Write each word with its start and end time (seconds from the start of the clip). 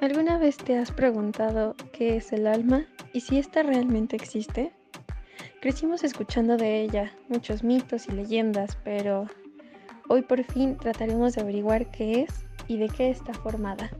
¿alguna 0.00 0.38
vez 0.38 0.56
te 0.56 0.78
has 0.78 0.92
preguntado 0.92 1.74
qué 1.92 2.16
es 2.16 2.32
el 2.32 2.46
alma 2.46 2.86
y 3.12 3.20
si 3.20 3.38
ésta 3.38 3.62
realmente 3.62 4.14
existe? 4.14 4.72
Crecimos 5.60 6.04
escuchando 6.04 6.56
de 6.56 6.82
ella 6.82 7.12
muchos 7.28 7.64
mitos 7.64 8.06
y 8.06 8.12
leyendas, 8.12 8.78
pero 8.84 9.26
hoy 10.08 10.22
por 10.22 10.44
fin 10.44 10.76
trataremos 10.76 11.34
de 11.34 11.40
averiguar 11.40 11.90
qué 11.90 12.22
es 12.22 12.46
y 12.68 12.76
de 12.76 12.88
qué 12.88 13.10
está 13.10 13.34
formada. 13.34 13.90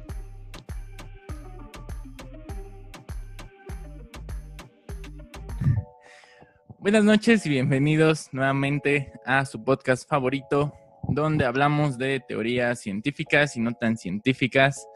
Buenas 6.78 7.02
noches 7.02 7.44
y 7.46 7.48
bienvenidos 7.48 8.28
nuevamente 8.32 9.12
a 9.26 9.44
su 9.44 9.64
podcast 9.64 10.08
favorito, 10.08 10.72
donde 11.08 11.44
hablamos 11.44 11.98
de 11.98 12.20
teorías 12.20 12.80
científicas 12.80 13.56
y 13.56 13.60
no 13.60 13.72
tan 13.72 13.96
científicas. 13.96 14.86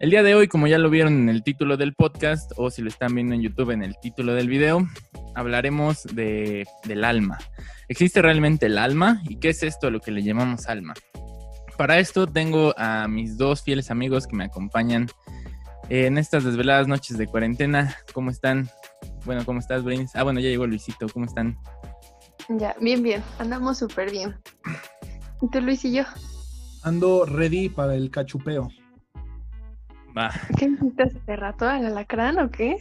El 0.00 0.10
día 0.10 0.22
de 0.22 0.36
hoy, 0.36 0.46
como 0.46 0.68
ya 0.68 0.78
lo 0.78 0.90
vieron 0.90 1.14
en 1.14 1.28
el 1.28 1.42
título 1.42 1.76
del 1.76 1.92
podcast, 1.92 2.52
o 2.56 2.70
si 2.70 2.82
lo 2.82 2.88
están 2.88 3.16
viendo 3.16 3.34
en 3.34 3.42
YouTube 3.42 3.72
en 3.72 3.82
el 3.82 3.96
título 4.00 4.32
del 4.32 4.48
video, 4.48 4.86
hablaremos 5.34 6.04
de, 6.04 6.68
del 6.84 7.02
alma. 7.02 7.38
¿Existe 7.88 8.22
realmente 8.22 8.66
el 8.66 8.78
alma? 8.78 9.20
¿Y 9.28 9.40
qué 9.40 9.48
es 9.48 9.64
esto 9.64 9.88
a 9.88 9.90
lo 9.90 9.98
que 9.98 10.12
le 10.12 10.22
llamamos 10.22 10.68
alma? 10.68 10.94
Para 11.76 11.98
esto 11.98 12.28
tengo 12.28 12.74
a 12.78 13.08
mis 13.08 13.36
dos 13.38 13.64
fieles 13.64 13.90
amigos 13.90 14.28
que 14.28 14.36
me 14.36 14.44
acompañan 14.44 15.08
en 15.88 16.16
estas 16.16 16.44
desveladas 16.44 16.86
noches 16.86 17.18
de 17.18 17.26
cuarentena. 17.26 17.96
¿Cómo 18.14 18.30
están? 18.30 18.70
Bueno, 19.24 19.44
¿cómo 19.44 19.58
estás, 19.58 19.82
Brains? 19.82 20.14
Ah, 20.14 20.22
bueno, 20.22 20.38
ya 20.38 20.48
llegó 20.48 20.64
Luisito. 20.68 21.08
¿Cómo 21.08 21.24
están? 21.24 21.58
Ya, 22.50 22.76
bien, 22.80 23.02
bien. 23.02 23.20
Andamos 23.40 23.78
súper 23.78 24.12
bien. 24.12 24.36
¿Y 25.42 25.50
tú, 25.50 25.60
Luis 25.60 25.84
y 25.84 25.94
yo? 25.94 26.04
Ando 26.84 27.26
ready 27.26 27.68
para 27.68 27.96
el 27.96 28.12
cachupeo. 28.12 28.68
¿Qué 30.56 30.68
necesitas 30.68 31.14
este 31.14 31.36
rato? 31.36 31.68
¿Al 31.68 31.86
alacrán 31.86 32.38
o 32.38 32.50
qué? 32.50 32.76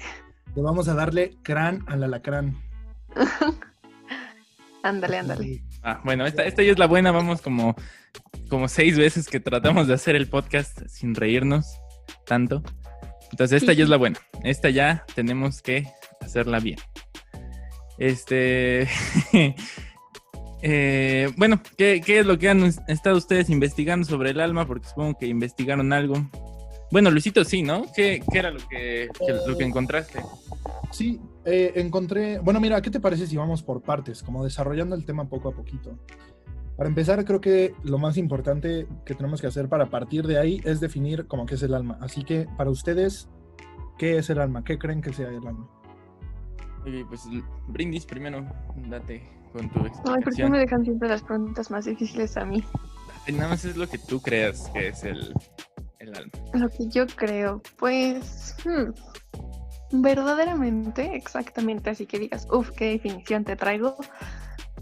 Le 0.55 0.61
vamos 0.61 0.87
a 0.87 0.95
darle 0.95 1.37
crán 1.43 1.83
al 1.87 2.03
alacrán. 2.03 2.55
ándale, 4.83 5.17
ándale. 5.17 5.63
Ah, 5.83 6.01
bueno, 6.03 6.25
esta, 6.25 6.43
esta 6.43 6.63
ya 6.63 6.71
es 6.71 6.79
la 6.79 6.87
buena. 6.87 7.11
Vamos 7.11 7.41
como, 7.41 7.75
como 8.49 8.67
seis 8.67 8.97
veces 8.97 9.27
que 9.27 9.39
tratamos 9.39 9.87
de 9.87 9.93
hacer 9.93 10.15
el 10.15 10.27
podcast 10.27 10.81
sin 10.87 11.15
reírnos 11.15 11.79
tanto. 12.25 12.63
Entonces, 13.31 13.61
esta 13.61 13.73
ya 13.73 13.83
es 13.83 13.89
la 13.89 13.97
buena. 13.97 14.19
Esta 14.43 14.69
ya 14.69 15.05
tenemos 15.13 15.61
que 15.61 15.87
hacerla 16.21 16.59
bien. 16.59 16.79
Este. 17.97 18.87
Eh, 20.63 21.31
bueno, 21.37 21.61
¿qué, 21.77 22.01
¿qué, 22.03 22.19
es 22.19 22.25
lo 22.25 22.39
que 22.39 22.49
han 22.49 22.63
estado 22.87 23.15
ustedes 23.15 23.51
investigando 23.51 24.07
sobre 24.07 24.31
el 24.31 24.39
alma? 24.39 24.65
Porque 24.65 24.87
supongo 24.87 25.15
que 25.19 25.27
investigaron 25.27 25.93
algo. 25.93 26.27
Bueno, 26.91 27.11
Luisito, 27.11 27.43
sí, 27.43 27.63
¿no? 27.63 27.85
¿Qué, 27.93 28.23
era 28.33 28.51
lo 28.51 28.59
que, 28.67 29.09
lo 29.45 29.57
que 29.57 29.63
encontraste? 29.63 30.21
Sí, 30.91 31.19
eh, 31.45 31.73
encontré. 31.75 32.39
Bueno, 32.39 32.59
mira, 32.59 32.81
¿qué 32.81 32.89
te 32.89 32.99
parece 32.99 33.27
si 33.27 33.35
vamos 33.35 33.61
por 33.61 33.81
partes, 33.81 34.23
como 34.23 34.43
desarrollando 34.43 34.95
el 34.95 35.05
tema 35.05 35.27
poco 35.27 35.49
a 35.49 35.51
poquito? 35.51 35.97
Para 36.77 36.89
empezar, 36.89 37.25
creo 37.25 37.41
que 37.41 37.73
lo 37.83 37.97
más 37.97 38.17
importante 38.17 38.87
que 39.05 39.15
tenemos 39.15 39.41
que 39.41 39.47
hacer 39.47 39.67
para 39.67 39.89
partir 39.89 40.27
de 40.27 40.37
ahí 40.37 40.61
es 40.63 40.79
definir 40.79 41.25
cómo 41.27 41.45
qué 41.45 41.55
es 41.55 41.63
el 41.63 41.73
alma. 41.73 41.97
Así 42.01 42.23
que, 42.23 42.47
para 42.55 42.69
ustedes, 42.69 43.27
¿qué 43.97 44.17
es 44.17 44.29
el 44.29 44.39
alma? 44.39 44.63
¿Qué 44.63 44.77
creen 44.77 45.01
que 45.01 45.11
sea 45.11 45.27
el 45.27 45.45
alma? 45.45 45.67
Oye, 46.85 47.03
pues 47.09 47.23
brindis 47.67 48.05
primero, 48.05 48.45
date 48.87 49.27
con 49.51 49.69
tu 49.69 49.79
explicación. 49.79 50.15
Ay, 50.15 50.23
¿por 50.23 50.35
qué 50.35 50.49
me 50.49 50.59
dejan 50.59 50.83
siempre 50.83 51.09
las 51.09 51.23
preguntas 51.23 51.71
más 51.71 51.85
difíciles 51.85 52.37
a 52.37 52.45
mí? 52.45 52.63
Nada 53.27 53.49
más 53.49 53.65
es 53.65 53.75
lo 53.75 53.87
que 53.89 53.97
tú 53.97 54.21
creas 54.21 54.69
que 54.73 54.89
es 54.89 55.03
el, 55.03 55.33
lo 56.53 56.69
que 56.69 56.87
yo 56.87 57.05
creo, 57.07 57.61
pues, 57.77 58.55
hmm, 58.65 60.01
verdaderamente, 60.01 61.15
exactamente, 61.15 61.89
así 61.89 62.05
que 62.05 62.19
digas, 62.19 62.47
uff, 62.51 62.71
qué 62.71 62.89
definición 62.91 63.43
te 63.43 63.55
traigo, 63.55 63.95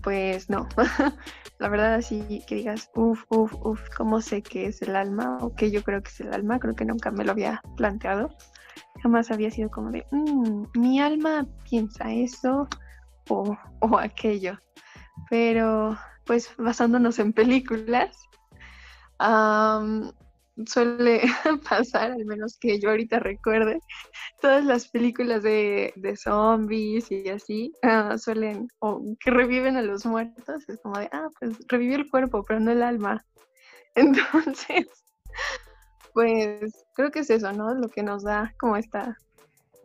pues 0.02 0.50
no. 0.50 0.68
La 1.60 1.70
verdad, 1.70 1.96
así 1.96 2.44
que 2.48 2.56
digas, 2.56 2.92
uff, 2.96 3.24
uff, 3.30 3.54
uff, 3.64 3.82
¿cómo 3.96 4.22
sé 4.22 4.42
qué 4.42 4.68
es 4.68 4.82
el 4.82 4.96
alma? 4.96 5.38
O 5.42 5.56
qué 5.56 5.72
yo 5.72 5.84
creo 5.84 6.04
que 6.04 6.10
es 6.10 6.20
el 6.20 6.34
alma, 6.34 6.60
creo 6.60 6.76
que 6.76 6.86
nunca 6.86 7.12
me 7.12 7.24
lo 7.24 7.32
había 7.32 7.62
planteado. 7.78 8.30
Jamás 9.02 9.32
había 9.32 9.52
sido 9.52 9.70
como 9.70 9.92
de, 9.92 10.06
mm, 10.12 10.66
mi 10.76 11.00
alma 11.00 11.48
piensa 11.70 12.12
eso 12.12 12.68
o, 13.30 13.58
o 13.80 13.98
aquello. 13.98 14.60
Pero, 15.30 15.98
pues, 16.26 16.52
basándonos 16.58 17.20
en 17.20 17.32
películas, 17.32 18.18
suele 20.66 21.22
pasar, 21.70 22.12
al 22.12 22.26
menos 22.26 22.58
que 22.60 22.80
yo 22.80 22.90
ahorita 22.90 23.20
recuerde, 23.20 23.80
todas 24.42 24.64
las 24.66 24.88
películas 24.88 25.44
de, 25.44 25.94
zombies 26.16 27.12
y 27.12 27.30
así 27.30 27.74
ah, 27.84 28.18
suelen, 28.18 28.68
o 28.80 29.02
que 29.20 29.32
reviven 29.32 29.78
a 29.78 29.82
los 29.82 30.06
muertos, 30.06 30.68
es 30.68 30.80
como 30.82 30.98
de, 31.00 31.10
ah, 31.12 31.28
pues 31.40 31.58
revivió 31.68 31.98
el 31.98 32.10
cuerpo, 32.10 32.44
pero 32.48 32.60
no 32.60 32.72
el 32.72 32.84
alma. 32.84 33.26
Entonces, 33.96 34.88
pues 36.14 36.86
creo 36.96 37.12
que 37.12 37.20
es 37.20 37.30
eso, 37.30 37.52
¿no? 37.52 37.74
Lo 37.74 37.90
que 37.90 38.04
nos 38.04 38.24
da 38.24 38.54
como 38.60 38.78
esta 38.78 39.18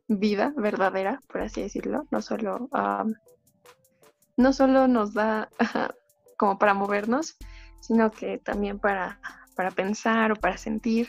vida 0.09 0.53
verdadera, 0.57 1.21
por 1.29 1.43
así 1.43 1.63
decirlo, 1.63 2.07
no 2.11 2.21
solo, 2.21 2.69
no 4.37 4.53
solo 4.53 4.89
nos 4.89 5.15
da 5.15 5.49
como 6.37 6.59
para 6.59 6.75
movernos, 6.75 7.37
sino 7.81 8.11
que 8.11 8.39
también 8.39 8.79
para 8.79 9.21
para 9.55 9.71
pensar 9.71 10.33
o 10.33 10.37
para 10.37 10.57
sentir. 10.57 11.09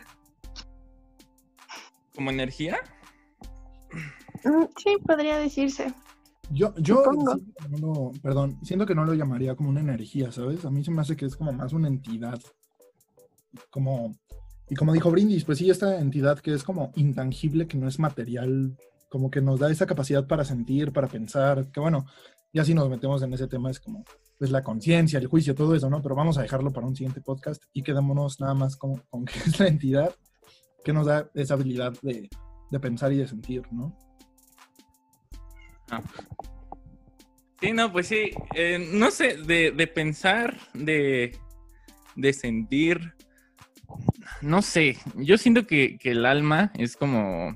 ¿Como 2.15 2.29
energía? 2.29 2.77
Mm, 4.43 4.65
sí, 4.77 4.97
podría 5.05 5.37
decirse. 5.37 5.93
Yo, 6.49 6.73
yo 6.77 7.01
perdón, 8.21 8.59
siento 8.61 8.85
que 8.85 8.95
no 8.95 9.05
lo 9.05 9.13
llamaría 9.13 9.55
como 9.55 9.69
una 9.69 9.79
energía, 9.79 10.31
¿sabes? 10.31 10.65
A 10.65 10.69
mí 10.69 10.83
se 10.83 10.91
me 10.91 11.01
hace 11.01 11.15
que 11.15 11.25
es 11.25 11.37
como 11.37 11.53
más 11.53 11.71
una 11.71 11.87
entidad. 11.87 12.39
Como, 13.69 14.13
y 14.69 14.75
como 14.75 14.93
dijo 14.93 15.11
Brindis, 15.11 15.45
pues 15.45 15.59
sí, 15.59 15.69
esta 15.69 15.99
entidad 15.99 16.39
que 16.39 16.53
es 16.53 16.63
como 16.63 16.91
intangible, 16.95 17.67
que 17.67 17.77
no 17.77 17.87
es 17.87 17.99
material, 17.99 18.75
como 19.09 19.31
que 19.31 19.41
nos 19.41 19.59
da 19.59 19.71
esa 19.71 19.85
capacidad 19.85 20.27
para 20.27 20.43
sentir, 20.43 20.91
para 20.91 21.07
pensar, 21.07 21.71
que 21.71 21.79
bueno, 21.79 22.05
ya 22.53 22.65
si 22.65 22.73
nos 22.73 22.89
metemos 22.89 23.21
en 23.23 23.33
ese 23.33 23.47
tema 23.47 23.71
es 23.71 23.79
como 23.79 24.03
pues 24.37 24.51
la 24.51 24.63
conciencia, 24.63 25.19
el 25.19 25.27
juicio, 25.27 25.55
todo 25.55 25.75
eso, 25.75 25.89
¿no? 25.89 26.01
Pero 26.01 26.15
vamos 26.15 26.37
a 26.37 26.41
dejarlo 26.41 26.71
para 26.71 26.87
un 26.87 26.95
siguiente 26.95 27.21
podcast 27.21 27.63
y 27.73 27.83
quedémonos 27.83 28.39
nada 28.39 28.53
más 28.53 28.75
con, 28.75 28.97
con 29.09 29.25
es 29.45 29.59
la 29.59 29.67
entidad 29.67 30.15
que 30.83 30.93
nos 30.93 31.05
da 31.05 31.29
esa 31.35 31.53
habilidad 31.53 31.93
de, 32.01 32.29
pensar 32.79 33.13
y 33.13 33.17
de 33.17 33.27
sentir, 33.27 33.63
¿no? 33.71 33.95
Ah. 35.91 36.01
Sí, 37.59 37.71
no, 37.73 37.91
pues 37.91 38.07
sí, 38.07 38.31
eh, 38.55 38.89
no 38.93 39.11
sé, 39.11 39.37
de, 39.37 39.87
pensar, 39.93 40.57
de, 40.73 41.37
sentir, 42.33 43.13
no 44.41 44.63
sé, 44.63 44.97
yo 45.17 45.37
siento 45.37 45.67
que, 45.67 45.99
que 45.99 46.11
el 46.11 46.25
alma 46.25 46.71
es 46.73 46.97
como, 46.97 47.55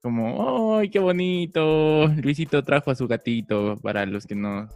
como, 0.00 0.78
¡ay, 0.78 0.90
qué 0.90 0.98
bonito! 0.98 2.06
Luisito 2.08 2.62
trajo 2.62 2.90
a 2.90 2.94
su 2.94 3.06
gatito 3.06 3.76
para 3.82 4.06
los 4.06 4.26
que 4.26 4.34
no 4.34 4.68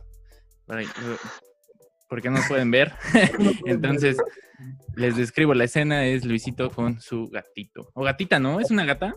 porque 2.09 2.31
no 2.31 2.41
pueden 2.49 2.71
ver. 2.71 2.93
Entonces, 3.67 4.17
les 4.97 5.17
describo 5.17 5.55
la 5.55 5.65
escena, 5.65 6.05
es 6.05 6.25
Luisito 6.25 6.71
con 6.71 7.01
su 7.01 7.29
gatito. 7.29 7.91
O 7.95 8.03
gatita, 8.03 8.39
¿no? 8.39 8.61
¿Es 8.61 8.71
una 8.71 8.85
gata? 8.85 9.15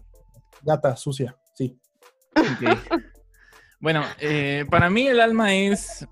Gata, 0.61 0.95
sucia, 0.95 1.37
sí. 1.53 1.79
Bueno, 3.79 4.03
eh, 4.19 4.65
para 4.69 4.89
mí 4.89 5.07
el 5.07 5.19
alma 5.19 5.53
es, 5.53 6.07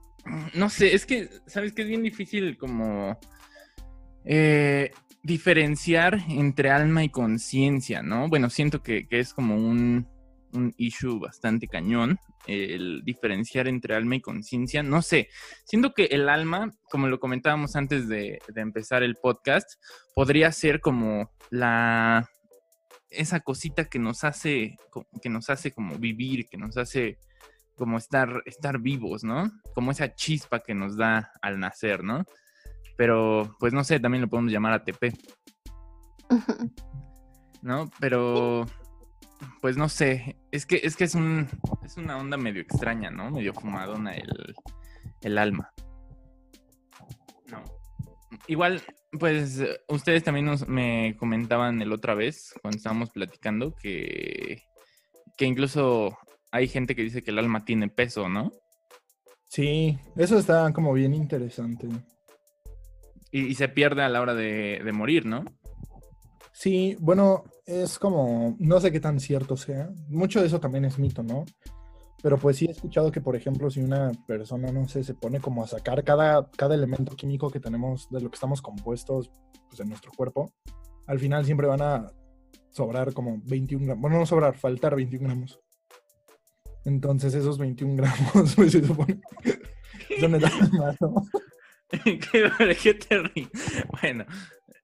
no 0.53 0.69
sé, 0.69 0.93
es 0.93 1.05
que, 1.05 1.29
¿sabes 1.47 1.73
que 1.73 1.81
Es 1.81 1.87
bien 1.87 2.03
difícil 2.03 2.57
como 2.57 3.19
eh, 4.23 4.91
diferenciar 5.25 6.19
entre 6.29 6.69
alma 6.69 7.03
y 7.03 7.09
conciencia, 7.09 8.01
¿no? 8.01 8.29
Bueno, 8.29 8.49
siento 8.49 8.81
que 8.81 9.07
es 9.09 9.33
como 9.33 9.55
un, 9.55 10.07
un 10.55 10.73
issue 10.77 11.19
bastante 11.19 11.67
cañón, 11.67 12.19
el 12.47 13.01
diferenciar 13.03 13.67
entre 13.67 13.95
alma 13.95 14.15
y 14.15 14.21
conciencia. 14.21 14.83
No 14.83 15.01
sé, 15.01 15.29
siento 15.65 15.93
que 15.93 16.05
el 16.05 16.29
alma, 16.29 16.71
como 16.89 17.07
lo 17.07 17.19
comentábamos 17.19 17.75
antes 17.75 18.07
de, 18.07 18.39
empezar 18.55 19.03
el 19.03 19.15
podcast, 19.15 19.69
podría 20.13 20.51
ser 20.51 20.79
como 20.81 21.31
la 21.49 22.29
esa 23.09 23.39
cosita 23.39 23.85
que 23.85 23.99
nos 23.99 24.23
hace 24.23 24.75
que 25.21 25.29
nos 25.29 25.49
hace 25.49 25.71
como 25.71 25.97
vivir, 25.97 26.47
que 26.49 26.57
nos 26.57 26.75
hace 26.75 27.17
como 27.75 27.97
estar 27.97 28.41
estar 28.45 28.79
vivos, 28.79 29.23
¿no? 29.23 29.51
Como 29.73 29.91
esa 29.91 30.13
chispa 30.15 30.61
que 30.61 30.73
nos 30.73 30.97
da 30.97 31.31
al 31.41 31.59
nacer, 31.59 32.03
¿no? 32.03 32.25
Pero 32.97 33.55
pues 33.59 33.73
no 33.73 33.83
sé, 33.83 33.99
también 33.99 34.21
lo 34.21 34.29
podemos 34.29 34.51
llamar 34.51 34.73
ATP. 34.73 35.13
¿No? 37.61 37.89
Pero 37.99 38.65
pues 39.61 39.77
no 39.77 39.89
sé, 39.89 40.37
es 40.51 40.65
que 40.65 40.81
es 40.83 40.95
que 40.95 41.03
es 41.03 41.15
un 41.15 41.47
es 41.83 41.97
una 41.97 42.17
onda 42.17 42.37
medio 42.37 42.61
extraña, 42.61 43.11
¿no? 43.11 43.31
Medio 43.31 43.53
fumadona 43.53 44.13
el, 44.13 44.55
el 45.21 45.37
alma. 45.37 45.71
No. 47.47 47.63
Igual 48.47 48.81
pues 49.19 49.61
ustedes 49.87 50.23
también 50.23 50.45
nos, 50.45 50.67
me 50.67 51.15
comentaban 51.17 51.81
el 51.81 51.91
otra 51.91 52.15
vez, 52.15 52.53
cuando 52.61 52.77
estábamos 52.77 53.09
platicando, 53.11 53.73
que, 53.73 54.63
que 55.37 55.45
incluso 55.45 56.17
hay 56.51 56.67
gente 56.67 56.95
que 56.95 57.03
dice 57.03 57.21
que 57.21 57.31
el 57.31 57.39
alma 57.39 57.65
tiene 57.65 57.89
peso, 57.89 58.29
¿no? 58.29 58.51
Sí, 59.49 59.97
eso 60.15 60.37
está 60.37 60.71
como 60.73 60.93
bien 60.93 61.13
interesante. 61.13 61.87
Y, 63.31 63.55
se 63.55 63.67
pierde 63.67 64.01
a 64.01 64.09
la 64.09 64.21
hora 64.21 64.33
de, 64.33 64.89
morir, 64.93 65.25
¿no? 65.25 65.43
Sí, 66.53 66.95
bueno, 66.99 67.43
es 67.65 67.99
como, 67.99 68.55
no 68.59 68.79
sé 68.79 68.91
qué 68.91 68.99
tan 68.99 69.19
cierto 69.19 69.57
sea. 69.57 69.89
Mucho 70.07 70.39
de 70.39 70.47
eso 70.47 70.59
también 70.59 70.85
es 70.85 70.97
mito, 70.97 71.21
¿no? 71.21 71.43
Pero 72.23 72.37
pues 72.37 72.57
sí 72.57 72.65
he 72.65 72.71
escuchado 72.71 73.11
que, 73.11 73.21
por 73.21 73.35
ejemplo, 73.35 73.69
si 73.69 73.81
una 73.81 74.11
persona, 74.25 74.71
no 74.71 74.87
sé, 74.87 75.03
se 75.03 75.13
pone 75.13 75.39
como 75.39 75.63
a 75.63 75.67
sacar 75.67 76.03
cada, 76.03 76.49
cada 76.51 76.75
elemento 76.75 77.15
químico 77.15 77.51
que 77.51 77.59
tenemos, 77.59 78.09
de 78.09 78.21
lo 78.21 78.29
que 78.29 78.35
estamos 78.35 78.61
compuestos 78.61 79.29
pues, 79.67 79.79
en 79.81 79.89
nuestro 79.89 80.11
cuerpo, 80.15 80.53
al 81.07 81.19
final 81.19 81.45
siempre 81.45 81.67
van 81.67 81.81
a 81.81 82.11
sobrar 82.71 83.13
como 83.13 83.41
21 83.45 83.85
gramos. 83.85 84.01
Bueno, 84.01 84.19
no 84.19 84.25
sobrar, 84.25 84.55
faltar 84.55 84.95
21 84.95 85.25
gramos. 85.25 85.59
Entonces 86.85 87.33
esos 87.33 87.57
21 87.57 87.95
gramos, 87.95 88.53
pues 88.55 88.71
se 88.71 88.85
supone, 88.85 89.19
son 90.19 90.35
el 90.35 90.45
alma, 90.45 90.95
¿no? 90.99 91.15
¿Qué, 92.31 92.77
¿Qué 92.81 92.93
te 92.93 93.19
ríes? 93.19 93.49
Bueno. 94.01 94.25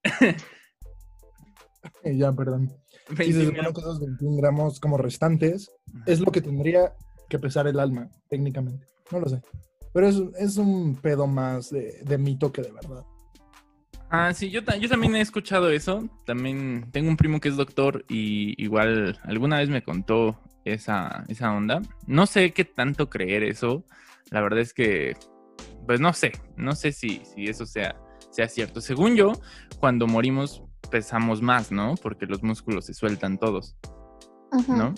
ya, 2.03 2.33
perdón. 2.33 2.71
Si 3.17 3.33
se 3.33 3.45
supone 3.45 3.73
que 3.73 3.79
esos 3.79 3.99
21 3.99 4.37
gramos 4.37 4.79
como 4.79 4.97
restantes 4.97 5.71
es 6.05 6.19
lo 6.19 6.31
que 6.31 6.41
tendría 6.41 6.93
que 7.29 7.39
pesar 7.39 7.67
el 7.67 7.79
alma, 7.79 8.09
técnicamente. 8.29 8.85
No 9.11 9.19
lo 9.19 9.29
sé. 9.29 9.41
Pero 9.93 10.07
es, 10.07 10.21
es 10.37 10.57
un 10.57 10.95
pedo 10.95 11.27
más 11.27 11.69
de, 11.69 12.01
de, 12.03 12.17
mito 12.17 12.51
que 12.51 12.61
de 12.61 12.71
verdad. 12.71 13.03
Ah, 14.09 14.33
sí, 14.33 14.49
yo, 14.49 14.61
yo 14.79 14.89
también 14.89 15.15
he 15.15 15.21
escuchado 15.21 15.69
eso. 15.69 16.09
También 16.25 16.89
tengo 16.91 17.09
un 17.09 17.17
primo 17.17 17.39
que 17.39 17.49
es 17.49 17.57
doctor 17.57 18.05
y 18.07 18.61
igual 18.61 19.19
alguna 19.23 19.59
vez 19.59 19.69
me 19.69 19.83
contó 19.83 20.39
esa, 20.65 21.25
esa 21.27 21.53
onda. 21.53 21.81
No 22.07 22.25
sé 22.25 22.51
qué 22.51 22.65
tanto 22.65 23.09
creer 23.09 23.43
eso. 23.43 23.83
La 24.29 24.41
verdad 24.41 24.59
es 24.59 24.73
que, 24.73 25.15
pues 25.85 25.99
no 25.99 26.13
sé, 26.13 26.31
no 26.55 26.75
sé 26.75 26.91
si, 26.91 27.21
si 27.25 27.45
eso 27.45 27.65
sea, 27.65 27.95
sea 28.29 28.47
cierto. 28.47 28.81
Según 28.81 29.15
yo, 29.15 29.33
cuando 29.79 30.07
morimos 30.07 30.63
pesamos 30.89 31.41
más, 31.41 31.71
¿no? 31.71 31.95
Porque 32.01 32.25
los 32.25 32.43
músculos 32.43 32.85
se 32.85 32.93
sueltan 32.93 33.37
todos, 33.37 33.77
¿no? 34.67 34.93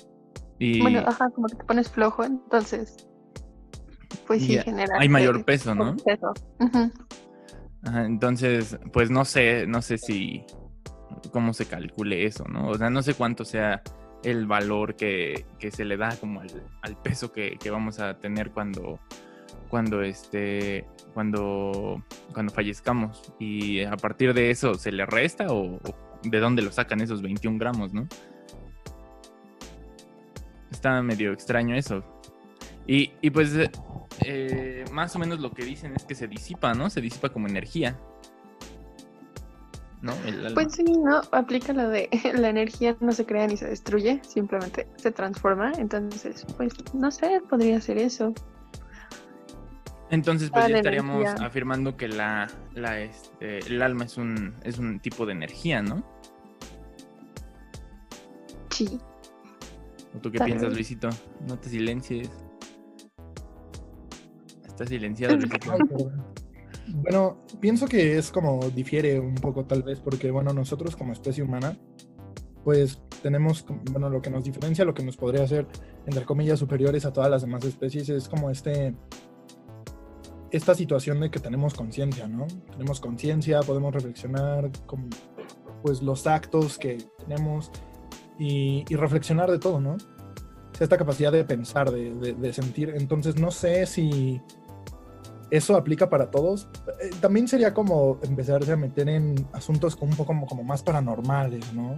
Bueno, 0.81 1.03
ajá, 1.05 1.29
como 1.31 1.47
que 1.47 1.55
te 1.55 1.63
pones 1.65 1.89
flojo, 1.89 2.23
entonces, 2.23 3.07
pues 4.27 4.43
sí, 4.43 4.57
genera. 4.59 4.97
Hay 4.99 5.09
mayor 5.09 5.43
peso, 5.45 5.75
¿no? 5.75 5.95
entonces, 7.85 8.77
pues 8.93 9.11
no 9.11 9.25
sé, 9.25 9.67
no 9.67 9.81
sé 9.81 9.97
si, 9.97 10.45
cómo 11.31 11.53
se 11.53 11.65
calcule 11.65 12.25
eso, 12.25 12.45
¿no? 12.47 12.69
O 12.69 12.77
sea, 12.77 12.89
no 12.89 13.01
sé 13.01 13.13
cuánto 13.13 13.45
sea 13.45 13.81
el 14.23 14.47
valor 14.47 14.95
que, 14.95 15.45
se 15.71 15.85
le 15.85 15.97
da 15.97 16.15
como 16.17 16.41
al, 16.41 17.01
peso 17.03 17.31
que, 17.31 17.57
vamos 17.69 17.99
a 17.99 18.17
tener 18.19 18.51
cuando, 18.51 18.99
cuando 19.73 20.03
este, 20.03 20.85
cuando, 21.15 22.05
cuando 22.31 22.53
fallezcamos. 22.53 23.33
Y 23.39 23.81
a 23.81 23.97
partir 23.97 24.35
de 24.35 24.51
eso, 24.51 24.75
¿se 24.75 24.91
le 24.91 25.03
resta 25.07 25.47
o, 25.49 25.79
de 26.21 26.39
dónde 26.39 26.61
lo 26.61 26.71
sacan 26.71 27.01
esos 27.01 27.23
21 27.23 27.57
gramos, 27.57 27.91
no? 27.91 28.07
está 30.69 31.01
medio 31.01 31.33
extraño 31.33 31.75
eso. 31.75 32.03
Y, 32.85 33.13
y 33.19 33.31
pues 33.31 33.49
eh, 34.23 34.85
más 34.91 35.15
o 35.15 35.19
menos 35.19 35.39
lo 35.39 35.49
que 35.49 35.65
dicen 35.65 35.95
es 35.95 36.03
que 36.03 36.13
se 36.13 36.27
disipa, 36.27 36.75
¿no? 36.75 36.91
Se 36.91 37.01
disipa 37.01 37.29
como 37.29 37.47
energía. 37.47 37.99
¿No? 40.03 40.13
pues 40.53 40.73
sí, 40.73 40.83
¿no? 40.83 41.21
Aplica 41.31 41.73
lo 41.73 41.89
de 41.89 42.09
la 42.37 42.49
energía 42.49 42.95
no 42.99 43.11
se 43.11 43.25
crea 43.25 43.47
ni 43.47 43.57
se 43.57 43.67
destruye, 43.67 44.21
simplemente 44.21 44.87
se 44.97 45.11
transforma. 45.11 45.71
Entonces, 45.79 46.45
pues 46.57 46.73
no 46.93 47.09
sé, 47.09 47.41
podría 47.49 47.81
ser 47.81 47.97
eso. 47.97 48.35
Entonces, 50.13 50.51
pues 50.51 50.67
ya 50.67 50.77
estaríamos 50.77 51.25
afirmando 51.41 51.97
que 51.97 52.07
la, 52.07 52.47
la 52.75 53.01
este, 53.01 53.57
el 53.65 53.81
alma 53.81 54.05
es 54.05 54.15
un, 54.17 54.53
es 54.63 54.77
un 54.77 54.99
tipo 54.99 55.25
de 55.25 55.31
energía, 55.31 55.81
¿no? 55.81 56.03
Sí. 58.69 58.99
¿O 60.15 60.19
tú 60.19 60.31
qué 60.31 60.37
piensas, 60.37 60.71
Luisito? 60.71 61.09
No 61.47 61.57
te 61.57 61.69
silencies. 61.69 62.29
Está 64.67 64.85
silenciado, 64.85 65.35
Luisito. 65.35 66.11
bueno, 66.89 67.43
pienso 67.59 67.87
que 67.87 68.15
es 68.15 68.31
como 68.31 68.69
difiere 68.69 69.19
un 69.19 69.33
poco 69.33 69.65
tal 69.65 69.81
vez, 69.81 69.99
porque 69.99 70.29
bueno, 70.29 70.53
nosotros 70.53 70.95
como 70.95 71.13
especie 71.13 71.41
humana, 71.41 71.75
pues 72.63 73.01
tenemos, 73.23 73.65
bueno, 73.89 74.11
lo 74.11 74.21
que 74.21 74.29
nos 74.29 74.43
diferencia, 74.43 74.85
lo 74.85 74.93
que 74.93 75.01
nos 75.01 75.17
podría 75.17 75.43
hacer, 75.43 75.65
entre 76.05 76.23
comillas, 76.23 76.59
superiores 76.59 77.03
a 77.03 77.11
todas 77.11 77.31
las 77.31 77.41
demás 77.41 77.65
especies, 77.65 78.09
es 78.09 78.29
como 78.29 78.51
este, 78.51 78.93
esta 80.53 80.75
situación 80.75 81.19
de 81.19 81.31
que 81.31 81.39
tenemos 81.39 81.73
conciencia, 81.73 82.27
¿no? 82.27 82.45
Tenemos 82.71 82.99
conciencia, 82.99 83.61
podemos 83.61 83.93
reflexionar 83.93 84.71
con, 84.85 85.09
pues, 85.81 86.03
los 86.03 86.27
actos 86.27 86.77
que 86.77 86.99
tenemos, 87.17 87.71
y, 88.37 88.83
reflexionar 88.95 89.49
de 89.49 89.59
todo, 89.59 89.79
¿no? 89.79 89.97
Esta 90.79 90.97
capacidad 90.97 91.31
de 91.31 91.43
pensar, 91.43 91.91
de, 91.91 92.53
sentir. 92.53 92.93
Entonces, 92.95 93.39
no 93.39 93.51
sé 93.51 93.85
si 93.85 94.41
eso 95.49 95.75
aplica 95.75 96.09
para 96.09 96.29
todos. 96.29 96.67
Eh, 97.01 97.09
también 97.21 97.47
sería 97.47 97.73
como 97.73 98.19
empezarse 98.23 98.73
a 98.73 98.75
meter 98.75 99.09
en 99.09 99.35
asuntos 99.53 99.97
un 100.01 100.09
poco 100.11 100.25
como, 100.25 100.45
como 100.47 100.63
más 100.63 100.83
paranormales, 100.83 101.73
¿no? 101.73 101.95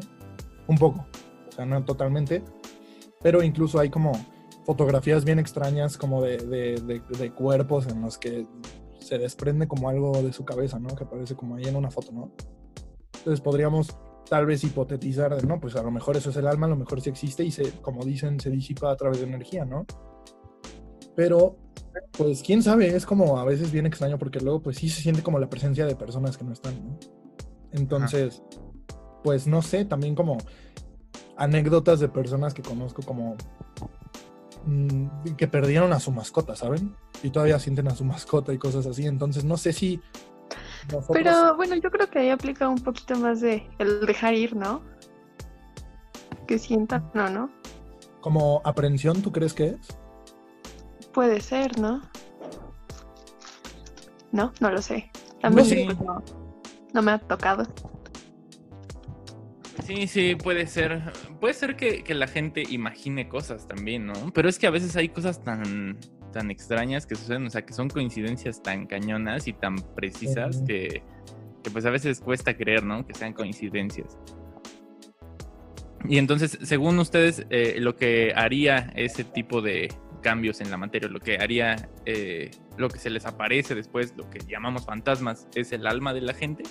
Un 0.68 0.78
poco, 0.78 1.06
o 1.48 1.52
sea, 1.52 1.66
no 1.66 1.84
totalmente. 1.84 2.44
Pero 3.22 3.44
incluso 3.44 3.80
hay 3.80 3.90
como 3.90 4.12
fotografías 4.66 5.24
bien 5.24 5.40
extrañas 5.40 5.98
como 5.98 6.22
de, 6.22 6.38
de, 6.38 7.32
cuerpos 7.34 7.88
en 7.88 8.02
los 8.02 8.18
que 8.18 8.48
se 9.00 9.18
desprende 9.18 9.68
como 9.68 9.90
algo 9.90 10.22
de 10.22 10.34
su 10.34 10.44
cabeza, 10.44 10.80
¿no? 10.80 10.96
Que 10.96 11.04
aparece 11.04 11.36
como 11.36 11.56
ahí 11.56 11.66
en 11.66 11.76
una 11.76 11.92
foto, 11.92 12.12
¿no? 12.12 12.32
Entonces 13.18 13.42
podríamos 13.42 13.96
tal 14.28 14.48
vez 14.48 14.64
hipotetizar, 14.64 15.44
¿no? 15.46 15.60
Pues 15.60 15.76
a 15.76 15.84
lo 15.84 15.92
mejor 15.92 16.18
eso 16.18 16.32
es 16.32 16.36
el 16.38 16.48
alma, 16.48 16.66
a 16.66 16.70
lo 16.70 16.76
mejor 16.76 17.00
sí 17.00 17.10
existe 17.12 17.44
y 17.44 17.52
se, 17.52 17.72
como 17.82 18.04
dicen, 18.04 18.40
se 18.40 18.50
disipa 18.50 18.92
a 18.92 18.96
través 18.96 19.20
de 19.20 19.28
energía, 19.28 19.66
¿no? 19.66 19.86
Pero, 21.16 21.58
pues 22.18 22.42
quién 22.42 22.64
sabe, 22.64 22.88
es 22.88 23.06
como 23.06 23.38
a 23.38 23.46
veces 23.46 23.72
bien 23.72 23.86
extraño 23.86 24.18
porque 24.18 24.40
luego 24.40 24.62
pues 24.64 24.78
sí 24.78 24.90
se 24.90 25.02
siente 25.02 25.22
como 25.22 25.40
la 25.40 25.50
presencia 25.50 25.86
de 25.86 25.96
personas 25.96 26.38
que 26.38 26.44
no 26.44 26.54
están, 26.54 26.74
¿no? 26.84 27.00
Entonces, 27.72 28.42
pues 29.24 29.46
no 29.46 29.62
sé, 29.62 29.86
también 29.86 30.16
como 30.16 30.38
anécdotas 31.38 32.00
de 32.00 32.10
personas 32.10 32.54
que 32.54 32.62
conozco 32.62 33.02
como 33.04 33.36
mm, 34.66 35.36
que 35.38 35.48
perdieron 35.48 35.94
a 35.94 36.00
su 36.00 36.12
mascota, 36.12 36.56
¿saben? 36.56 36.96
Y 37.24 37.30
todavía 37.30 37.60
sienten 37.60 37.88
a 37.88 37.96
su 37.96 38.04
mascota 38.04 38.54
y 38.54 38.58
cosas 38.58 38.86
así. 38.86 39.06
Entonces 39.06 39.44
no 39.44 39.58
sé 39.58 39.74
si 39.74 40.02
pero 41.12 41.56
bueno, 41.56 41.76
yo 41.76 41.90
creo 41.90 42.10
que 42.10 42.20
ahí 42.20 42.30
aplica 42.30 42.68
un 42.70 42.78
poquito 42.78 43.18
más 43.18 43.42
de 43.42 43.68
el 43.80 44.06
dejar 44.06 44.34
ir, 44.34 44.56
¿no? 44.56 44.84
Que 46.48 46.60
sientan, 46.60 47.10
no, 47.14 47.30
¿no? 47.30 47.50
¿Como 48.22 48.62
aprehensión 48.64 49.22
tú 49.22 49.32
crees 49.32 49.54
que 49.54 49.68
es? 49.68 49.80
Puede 51.12 51.42
ser, 51.42 51.80
¿no? 51.80 52.02
No, 54.32 54.52
no 54.60 54.72
lo 54.72 54.82
sé. 54.82 55.12
También 55.42 55.98
no, 56.94 57.02
me 57.02 57.12
ha 57.12 57.20
tocado. 57.20 57.66
Sí, 59.84 60.08
sí, 60.08 60.36
puede 60.36 60.68
ser. 60.68 61.02
Puede 61.40 61.54
ser 61.54 61.76
que, 61.76 62.04
que, 62.04 62.14
la 62.14 62.28
gente 62.28 62.64
imagine 62.70 63.28
cosas 63.28 63.68
también, 63.68 64.06
¿no? 64.06 64.14
Pero 64.34 64.48
es 64.48 64.58
que 64.58 64.68
a 64.68 64.72
veces 64.72 64.96
hay 64.96 65.10
cosas 65.10 65.44
tan, 65.44 65.98
tan 66.36 66.52
extrañas 66.52 67.06
que 67.06 67.16
suceden, 67.16 67.46
o 67.46 67.50
sea, 67.50 67.66
que 67.66 67.72
son 67.74 67.90
coincidencias 67.90 68.62
tan 68.62 68.88
cañonas 68.88 69.48
y 69.48 69.54
tan 69.54 69.76
precisas 69.96 70.62
que, 70.68 71.02
pues 71.72 71.86
a 71.86 71.90
veces 71.90 72.20
cuesta 72.20 72.58
creer, 72.58 72.84
¿no? 72.84 73.08
Que 73.08 73.14
sean 73.14 73.32
coincidencias. 73.32 74.18
Y 76.08 76.18
entonces, 76.18 76.60
según 76.62 77.00
ustedes, 77.00 77.46
eh, 77.50 77.78
lo 77.80 77.96
que 77.96 78.34
haría 78.36 78.92
ese 78.96 79.24
tipo 79.24 79.62
de 79.62 79.88
cambios 80.22 80.60
en 80.60 80.72
la 80.72 80.78
materia, 80.78 81.08
lo 81.08 81.22
que 81.22 81.38
haría, 81.38 81.90
eh, 82.06 82.52
lo 82.78 82.90
que 82.90 83.00
se 83.00 83.10
les 83.10 83.26
aparece 83.26 83.74
después, 83.74 84.14
lo 84.18 84.30
que 84.30 84.40
llamamos 84.40 84.86
fantasmas, 84.86 85.48
es 85.56 85.72
el 85.72 85.88
alma 85.88 86.14
de 86.14 86.22
la 86.22 86.34
gente. 86.34 86.64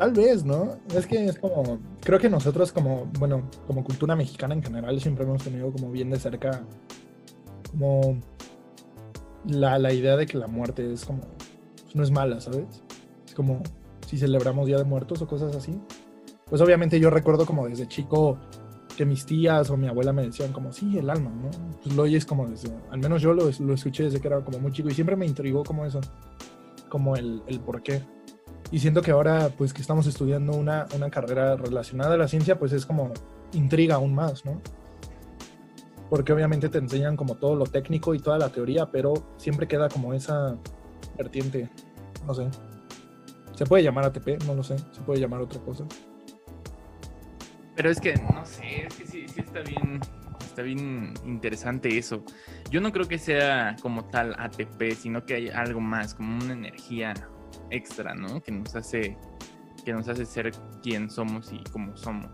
Tal 0.00 0.14
vez, 0.14 0.46
¿no? 0.46 0.78
Es 0.96 1.06
que 1.06 1.26
es 1.26 1.38
como, 1.38 1.78
creo 2.00 2.18
que 2.18 2.30
nosotros 2.30 2.72
como, 2.72 3.10
bueno, 3.18 3.42
como 3.66 3.84
cultura 3.84 4.16
mexicana 4.16 4.54
en 4.54 4.62
general 4.62 4.98
siempre 4.98 5.26
hemos 5.26 5.44
tenido 5.44 5.70
como 5.70 5.90
bien 5.90 6.08
de 6.08 6.18
cerca 6.18 6.62
como 7.70 8.18
la, 9.44 9.78
la, 9.78 9.92
idea 9.92 10.16
de 10.16 10.24
que 10.24 10.38
la 10.38 10.46
muerte 10.46 10.90
es 10.90 11.04
como, 11.04 11.20
no 11.92 12.02
es 12.02 12.10
mala, 12.10 12.40
¿sabes? 12.40 12.82
Es 13.26 13.34
como 13.34 13.62
si 14.06 14.16
celebramos 14.16 14.66
Día 14.66 14.78
de 14.78 14.84
Muertos 14.84 15.20
o 15.20 15.26
cosas 15.26 15.54
así. 15.54 15.78
Pues 16.46 16.62
obviamente 16.62 16.98
yo 16.98 17.10
recuerdo 17.10 17.44
como 17.44 17.68
desde 17.68 17.86
chico 17.86 18.38
que 18.96 19.04
mis 19.04 19.26
tías 19.26 19.68
o 19.68 19.76
mi 19.76 19.86
abuela 19.86 20.14
me 20.14 20.22
decían 20.22 20.54
como, 20.54 20.72
sí, 20.72 20.96
el 20.96 21.10
alma, 21.10 21.28
¿no? 21.28 21.50
Pues 21.82 21.94
lo 21.94 22.04
oyes 22.04 22.24
como 22.24 22.48
desde, 22.48 22.70
al 22.90 23.00
menos 23.00 23.20
yo 23.20 23.34
lo, 23.34 23.50
lo 23.60 23.74
escuché 23.74 24.04
desde 24.04 24.18
que 24.18 24.28
era 24.28 24.42
como 24.42 24.60
muy 24.60 24.72
chico 24.72 24.88
y 24.88 24.94
siempre 24.94 25.14
me 25.14 25.26
intrigó 25.26 25.62
como 25.62 25.84
eso, 25.84 26.00
como 26.88 27.16
el, 27.16 27.42
el 27.48 27.60
por 27.60 27.82
qué. 27.82 28.02
Y 28.72 28.78
siento 28.78 29.02
que 29.02 29.10
ahora, 29.10 29.50
pues 29.56 29.72
que 29.72 29.80
estamos 29.80 30.06
estudiando 30.06 30.52
una, 30.52 30.86
una 30.94 31.10
carrera 31.10 31.56
relacionada 31.56 32.14
a 32.14 32.16
la 32.16 32.28
ciencia, 32.28 32.58
pues 32.58 32.72
es 32.72 32.86
como 32.86 33.12
intriga 33.52 33.96
aún 33.96 34.14
más, 34.14 34.44
¿no? 34.44 34.60
Porque 36.08 36.32
obviamente 36.32 36.68
te 36.68 36.78
enseñan 36.78 37.16
como 37.16 37.36
todo 37.36 37.56
lo 37.56 37.64
técnico 37.66 38.14
y 38.14 38.20
toda 38.20 38.38
la 38.38 38.48
teoría, 38.50 38.90
pero 38.90 39.14
siempre 39.36 39.66
queda 39.66 39.88
como 39.88 40.14
esa 40.14 40.56
vertiente, 41.16 41.68
no 42.26 42.34
sé. 42.34 42.48
Se 43.54 43.66
puede 43.66 43.82
llamar 43.82 44.04
ATP, 44.06 44.44
no 44.46 44.54
lo 44.54 44.62
sé, 44.62 44.78
se 44.78 45.00
puede 45.02 45.20
llamar 45.20 45.40
otra 45.40 45.60
cosa. 45.60 45.84
Pero 47.74 47.90
es 47.90 48.00
que, 48.00 48.14
no 48.14 48.44
sé, 48.44 48.86
es 48.86 48.94
que 48.94 49.06
sí, 49.06 49.26
sí 49.26 49.40
está 49.40 49.60
bien, 49.60 50.00
está 50.40 50.62
bien 50.62 51.14
interesante 51.24 51.96
eso. 51.96 52.24
Yo 52.70 52.80
no 52.80 52.92
creo 52.92 53.08
que 53.08 53.18
sea 53.18 53.76
como 53.82 54.04
tal 54.06 54.34
ATP, 54.38 54.92
sino 54.96 55.24
que 55.24 55.34
hay 55.34 55.48
algo 55.48 55.80
más, 55.80 56.14
como 56.14 56.36
una 56.44 56.52
energía 56.52 57.14
extra, 57.70 58.14
¿no? 58.14 58.40
Que 58.42 58.52
nos 58.52 58.74
hace, 58.76 59.16
que 59.84 59.92
nos 59.92 60.08
hace 60.08 60.26
ser 60.26 60.52
quien 60.82 61.10
somos 61.10 61.52
y 61.52 61.62
como 61.70 61.96
somos, 61.96 62.30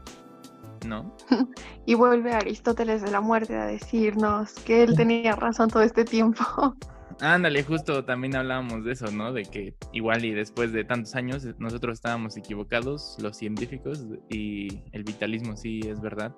¿no? 0.86 1.16
y 1.86 1.94
vuelve 1.94 2.32
Aristóteles 2.32 3.02
de 3.02 3.10
la 3.10 3.20
muerte 3.20 3.56
a 3.56 3.66
decirnos 3.66 4.54
que 4.64 4.82
él 4.82 4.96
tenía 4.96 5.36
razón 5.36 5.70
todo 5.70 5.82
este 5.82 6.04
tiempo. 6.04 6.42
Ándale, 7.20 7.62
justo 7.62 8.04
también 8.04 8.36
hablábamos 8.36 8.84
de 8.84 8.92
eso, 8.92 9.10
¿no? 9.10 9.32
De 9.32 9.44
que 9.44 9.74
igual 9.92 10.24
y 10.24 10.32
después 10.32 10.72
de 10.72 10.84
tantos 10.84 11.14
años 11.14 11.46
nosotros 11.58 11.94
estábamos 11.94 12.36
equivocados, 12.36 13.16
los 13.22 13.38
científicos, 13.38 14.04
y 14.28 14.82
el 14.92 15.02
vitalismo 15.02 15.56
sí 15.56 15.80
es 15.86 16.00
verdad. 16.00 16.34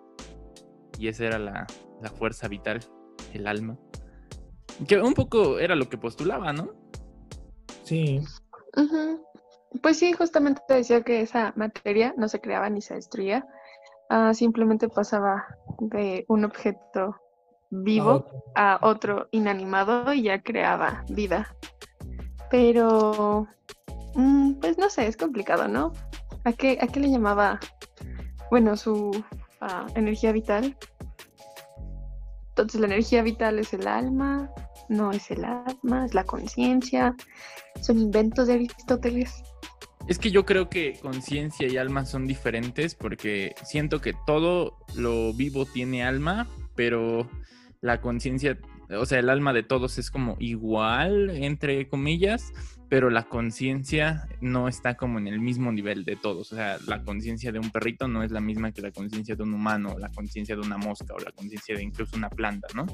Y 0.97 1.09
esa 1.09 1.25
era 1.25 1.39
la, 1.39 1.67
la 2.01 2.11
fuerza 2.11 2.47
vital, 2.47 2.79
el 3.33 3.49
alma. 3.49 3.77
Que 4.87 5.01
un 5.01 5.15
poco 5.15 5.59
era 5.59 5.75
lo 5.75 5.89
que 5.89 5.99
postulaba, 5.99 6.53
¿no? 6.53 6.71
Sí. 7.83 8.21
Pues 9.83 9.99
sí, 9.99 10.13
justamente 10.13 10.63
te 10.67 10.75
decía 10.75 11.03
que 11.03 11.21
esa 11.21 11.53
materia 11.57 12.15
no 12.17 12.29
se 12.29 12.41
creaba 12.41 12.71
ni 12.71 12.81
se 12.81 12.95
destruía, 12.95 13.47
ah, 14.09 14.33
simplemente 14.35 14.89
pasaba 14.89 15.47
de 15.79 16.25
un 16.29 16.45
objeto 16.45 17.17
vivo 17.71 18.25
a 18.55 18.79
otro 18.83 19.29
inanimado 19.31 20.13
y 20.15 20.23
ya 20.23 20.43
creaba 20.43 21.05
vida. 21.11 21.55
Pero, 22.51 23.47
mm, 24.15 24.55
pues 24.55 24.79
no 24.79 24.89
sé, 24.89 25.07
es 25.07 25.17
complicado, 25.17 25.69
¿no? 25.69 25.93
¿A 26.45 26.53
qué, 26.53 26.79
a 26.81 26.87
qué 26.87 27.01
le 27.01 27.11
llamaba, 27.11 27.61
bueno, 28.51 28.77
su 28.77 29.23
ah, 29.61 29.87
energía 29.95 30.33
vital? 30.33 30.77
Entonces 32.51 32.81
la 32.81 32.87
energía 32.87 33.23
vital 33.23 33.59
es 33.59 33.73
el 33.75 33.87
alma, 33.87 34.51
no 34.89 35.13
es 35.13 35.31
el 35.31 35.45
alma, 35.45 36.05
es 36.05 36.15
la 36.15 36.25
conciencia, 36.25 37.15
son 37.81 37.99
inventos 37.99 38.49
de 38.49 38.55
Aristóteles. 38.55 39.43
Es 40.07 40.19
que 40.19 40.31
yo 40.31 40.47
creo 40.47 40.71
que 40.71 40.99
conciencia 41.03 41.69
y 41.69 41.77
alma 41.77 42.07
son 42.07 42.27
diferentes 42.27 42.95
porque 42.95 43.55
siento 43.65 44.01
que 44.01 44.15
todo 44.27 44.79
lo 44.95 45.35
vivo 45.35 45.67
tiene 45.67 46.03
alma, 46.03 46.47
pero 46.75 47.29
la 47.83 48.01
conciencia, 48.01 48.59
o 48.91 49.05
sea, 49.05 49.19
el 49.19 49.29
alma 49.29 49.53
de 49.53 49.63
todos 49.63 49.99
es 49.99 50.11
como 50.11 50.37
igual, 50.39 51.31
entre 51.31 51.89
comillas, 51.89 52.53
pero 52.89 53.11
la 53.11 53.25
conciencia 53.25 54.27
no 54.41 54.67
está 54.67 54.97
como 54.97 55.19
en 55.19 55.27
el 55.27 55.41
mismo 55.41 55.71
nivel 55.73 56.05
de 56.05 56.17
todos. 56.17 56.53
O 56.53 56.57
sea, 56.57 56.79
la 56.87 57.03
conciencia 57.03 57.53
de 57.53 57.59
un 57.59 57.71
perrito 57.71 58.09
no 58.09 58.23
es 58.23 58.31
la 58.31 58.41
misma 58.41 58.73
que 58.73 58.81
la 58.81 58.93
conciencia 58.93 59.37
de 59.37 59.43
un 59.43 59.53
humano, 59.53 59.99
la 59.99 60.09
conciencia 60.09 60.57
de 60.57 60.63
una 60.63 60.79
mosca 60.79 61.13
o 61.15 61.19
la 61.19 61.33
conciencia 61.33 61.77
de 61.77 61.83
incluso 61.83 62.17
una 62.17 62.31
planta, 62.31 62.67
¿no? 62.75 62.87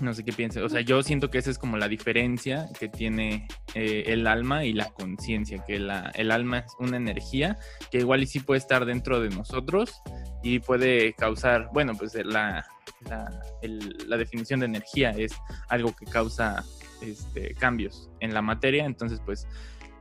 No 0.00 0.12
sé 0.14 0.24
qué 0.24 0.32
piensa. 0.32 0.62
O 0.62 0.68
sea, 0.68 0.80
yo 0.80 1.02
siento 1.02 1.30
que 1.30 1.38
esa 1.38 1.50
es 1.50 1.58
como 1.58 1.76
la 1.76 1.88
diferencia 1.88 2.68
que 2.78 2.88
tiene 2.88 3.48
eh, 3.74 4.04
el 4.06 4.26
alma 4.26 4.64
y 4.64 4.72
la 4.72 4.90
conciencia, 4.90 5.64
que 5.66 5.78
la, 5.78 6.10
el 6.14 6.30
alma 6.30 6.58
es 6.58 6.72
una 6.78 6.96
energía 6.96 7.58
que 7.90 7.98
igual 7.98 8.22
y 8.22 8.26
sí 8.26 8.40
puede 8.40 8.58
estar 8.58 8.84
dentro 8.84 9.20
de 9.20 9.30
nosotros 9.30 10.02
y 10.42 10.60
puede 10.60 11.14
causar, 11.14 11.70
bueno, 11.72 11.94
pues 11.96 12.14
la, 12.14 12.66
la, 13.08 14.16
definición 14.16 14.60
de 14.60 14.66
energía 14.66 15.10
es 15.10 15.32
algo 15.68 15.94
que 15.94 16.06
causa 16.06 16.64
este, 17.00 17.54
cambios 17.54 18.10
en 18.20 18.32
la 18.34 18.42
materia, 18.42 18.84
entonces 18.84 19.20
pues 19.24 19.46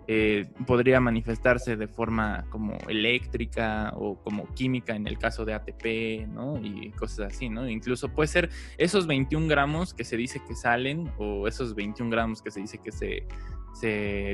eh, 0.08 0.46
podría 0.68 1.00
manifestarse 1.00 1.76
de 1.76 1.88
forma 1.88 2.46
como 2.52 2.78
eléctrica 2.88 3.92
o 3.96 4.22
como 4.22 4.54
química 4.54 4.96
en 4.96 5.08
el 5.08 5.18
caso 5.18 5.46
de 5.46 5.56
ATP, 5.56 6.28
¿no? 6.28 6.60
Y 6.64 6.92
cosas 6.92 7.34
así, 7.34 7.50
¿no? 7.50 7.68
Incluso 7.68 8.10
puede 8.10 8.28
ser 8.28 8.50
esos 8.78 9.08
21 9.08 9.48
gramos 9.48 9.96
que 9.96 10.04
se 10.04 10.16
dice 10.16 10.42
que 10.48 10.54
salen 10.56 11.12
o 11.18 11.48
esos 11.48 11.74
21 11.74 12.12
gramos 12.12 12.44
que 12.44 12.52
se 12.52 12.62
dice 12.62 12.78
que 12.78 12.92
se, 12.92 13.26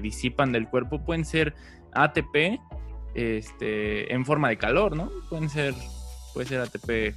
disipan 0.02 0.52
del 0.52 0.68
cuerpo, 0.68 1.04
pueden 1.04 1.26
ser 1.26 1.56
ATP 1.94 2.60
este, 3.16 4.14
en 4.14 4.26
forma 4.26 4.50
de 4.50 4.58
calor, 4.58 4.96
¿no? 4.96 5.10
Pueden 5.30 5.50
ser, 5.50 5.74
puede 6.34 6.48
ser 6.48 6.60
ATP 6.60 7.16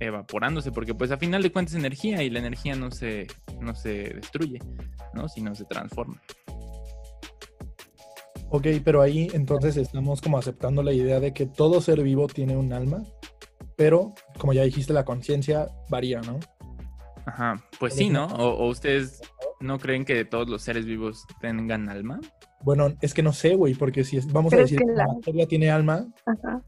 evaporándose, 0.00 0.70
porque 0.70 0.94
pues 0.94 1.10
a 1.10 1.16
final 1.16 1.42
de 1.42 1.50
cuentas 1.50 1.74
es 1.74 1.78
energía 1.78 2.22
y 2.22 2.30
la 2.30 2.38
energía 2.40 2.76
no 2.76 2.90
se, 2.90 3.26
no 3.60 3.74
se 3.74 4.14
destruye, 4.14 4.60
¿no? 5.14 5.28
Sino 5.28 5.54
se 5.54 5.64
transforma. 5.64 6.20
Ok, 8.50 8.66
pero 8.84 9.02
ahí 9.02 9.28
entonces 9.34 9.76
estamos 9.76 10.20
como 10.20 10.38
aceptando 10.38 10.82
la 10.82 10.92
idea 10.92 11.20
de 11.20 11.32
que 11.32 11.46
todo 11.46 11.80
ser 11.80 12.02
vivo 12.02 12.26
tiene 12.28 12.56
un 12.56 12.72
alma, 12.72 13.02
pero 13.76 14.14
como 14.38 14.52
ya 14.52 14.62
dijiste, 14.62 14.92
la 14.92 15.04
conciencia 15.04 15.68
varía, 15.90 16.20
¿no? 16.22 16.38
Ajá, 17.26 17.62
pues 17.78 17.94
sí, 17.94 18.08
¿no? 18.08 18.26
O, 18.26 18.68
ustedes 18.68 19.20
no 19.60 19.78
creen 19.78 20.04
que 20.06 20.24
todos 20.24 20.48
los 20.48 20.62
seres 20.62 20.86
vivos 20.86 21.26
tengan 21.40 21.90
alma? 21.90 22.20
Bueno, 22.62 22.94
es 23.02 23.12
que 23.12 23.22
no 23.22 23.32
sé, 23.32 23.54
güey, 23.54 23.74
porque 23.74 24.02
si 24.02 24.18
vamos 24.32 24.52
a 24.54 24.56
decir 24.56 24.78
que, 24.78 24.92
la... 24.92 25.06
materia 25.06 25.46
tiene 25.46 25.70
alma, 25.70 26.06
Ajá. 26.24 26.62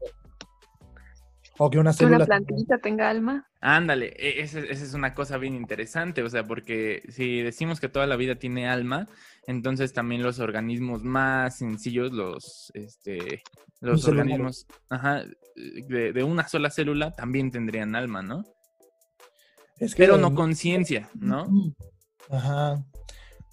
O 1.63 1.69
que 1.69 1.77
una 1.77 1.93
célula. 1.93 2.25
plantita 2.25 2.79
tenga 2.79 3.07
alma. 3.07 3.47
Ándale, 3.59 4.15
e, 4.17 4.41
esa, 4.41 4.61
es 4.61 4.95
una 4.95 5.13
cosa 5.13 5.37
bien 5.37 5.53
interesante, 5.53 6.23
o 6.23 6.29
sea, 6.29 6.43
porque 6.43 7.03
si 7.09 7.43
decimos 7.43 7.79
que 7.79 7.87
toda 7.87 8.07
la 8.07 8.15
vida 8.15 8.33
tiene 8.33 8.67
alma, 8.67 9.07
entonces 9.45 9.93
también 9.93 10.23
los 10.23 10.39
organismos 10.39 11.03
más 11.03 11.59
sencillos, 11.59 12.13
los, 12.13 12.71
este, 12.73 13.43
los 13.79 14.07
organismos 14.07 14.65
de, 15.87 16.23
una 16.23 16.47
sola 16.47 16.71
célula 16.71 17.11
también 17.11 17.51
tendrían 17.51 17.95
alma, 17.95 18.23
¿no? 18.23 18.43
Es 19.77 19.93
que, 19.93 20.01
Pero 20.01 20.17
no 20.17 20.33
conciencia, 20.33 21.11
¿no? 21.13 21.47
Ajá. 22.31 22.83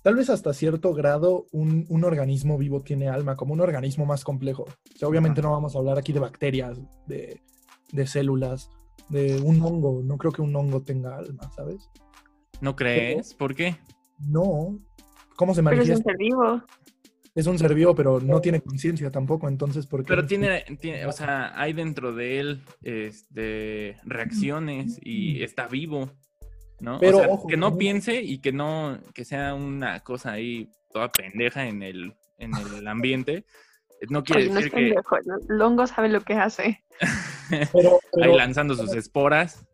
Tal 0.03 0.15
vez 0.15 0.31
hasta 0.31 0.55
cierto 0.55 0.95
grado 0.95 1.45
un, 1.53 1.87
organismo 2.03 2.57
vivo 2.57 2.81
tiene 2.81 3.11
alma, 3.11 3.37
como 3.37 3.53
un 3.53 3.61
organismo 3.61 4.07
más 4.07 4.25
complejo. 4.25 4.63
O 4.63 4.99
sea, 4.99 5.09
obviamente 5.09 5.43
no 5.43 5.53
vamos 5.53 5.77
a 5.77 5.79
hablar 5.79 5.99
aquí 5.99 6.15
de 6.15 6.21
bacterias, 6.21 6.79
de 7.07 7.43
de 7.93 8.07
células, 8.07 8.71
de 9.09 9.41
un 9.41 9.63
hongo. 9.63 10.03
No 10.05 10.17
creo 10.19 10.33
que 10.33 10.43
un 10.43 10.55
hongo 10.55 10.83
tenga 10.83 11.17
alma, 11.17 11.51
¿sabes? 11.55 11.91
¿No 12.61 12.77
crees? 12.77 13.35
¿Por 13.35 13.55
qué? 13.55 13.79
No. 14.19 14.79
¿Cómo 15.37 15.55
se 15.55 15.63
manifiesta? 15.63 15.95
Pero 15.95 15.95
es 15.95 16.01
un 16.01 16.05
ser 16.05 16.17
vivo. 16.19 16.65
Es 17.35 17.47
un 17.47 17.59
ser 17.59 17.75
vivo, 17.75 17.95
pero 17.95 18.19
no 18.21 18.41
tiene 18.41 18.61
conciencia 18.61 19.13
tampoco, 19.13 19.47
entonces 19.47 19.87
¿por 19.87 20.03
qué? 20.03 20.09
Pero 20.09 20.27
tiene, 20.27 20.65
o 21.07 21.13
sea, 21.13 21.53
hay 21.55 21.73
dentro 21.73 22.13
de 22.13 22.41
él 22.41 22.65
este, 22.83 23.97
reacciones 24.05 24.99
y 25.01 25.41
está 25.45 25.69
vivo, 25.69 26.11
¿no? 26.81 26.99
Pero, 26.99 27.19
o 27.19 27.21
sea, 27.21 27.49
que 27.49 27.57
no 27.57 27.79
piense 27.79 28.21
y 28.21 28.39
que 28.39 28.51
no, 28.51 28.99
que 29.15 29.25
sea 29.25 29.55
una 29.55 30.01
cosa 30.01 30.33
ahí 30.33 30.69
toda 30.91 31.13
pendeja 31.13 31.69
en 31.69 31.85
el, 31.85 32.15
en 32.39 32.51
el 32.57 32.89
ambiente, 32.89 33.45
no 34.09 34.23
quiere 34.23 34.49
decir 34.49 34.71
que... 34.71 34.95
El 35.49 35.63
hongo 35.63 35.87
sabe 35.87 36.09
lo 36.09 36.21
que 36.23 36.35
hace. 36.35 36.85
Ahí 37.51 38.37
lanzando 38.37 38.75
sus 38.75 38.95
esporas, 38.95 39.67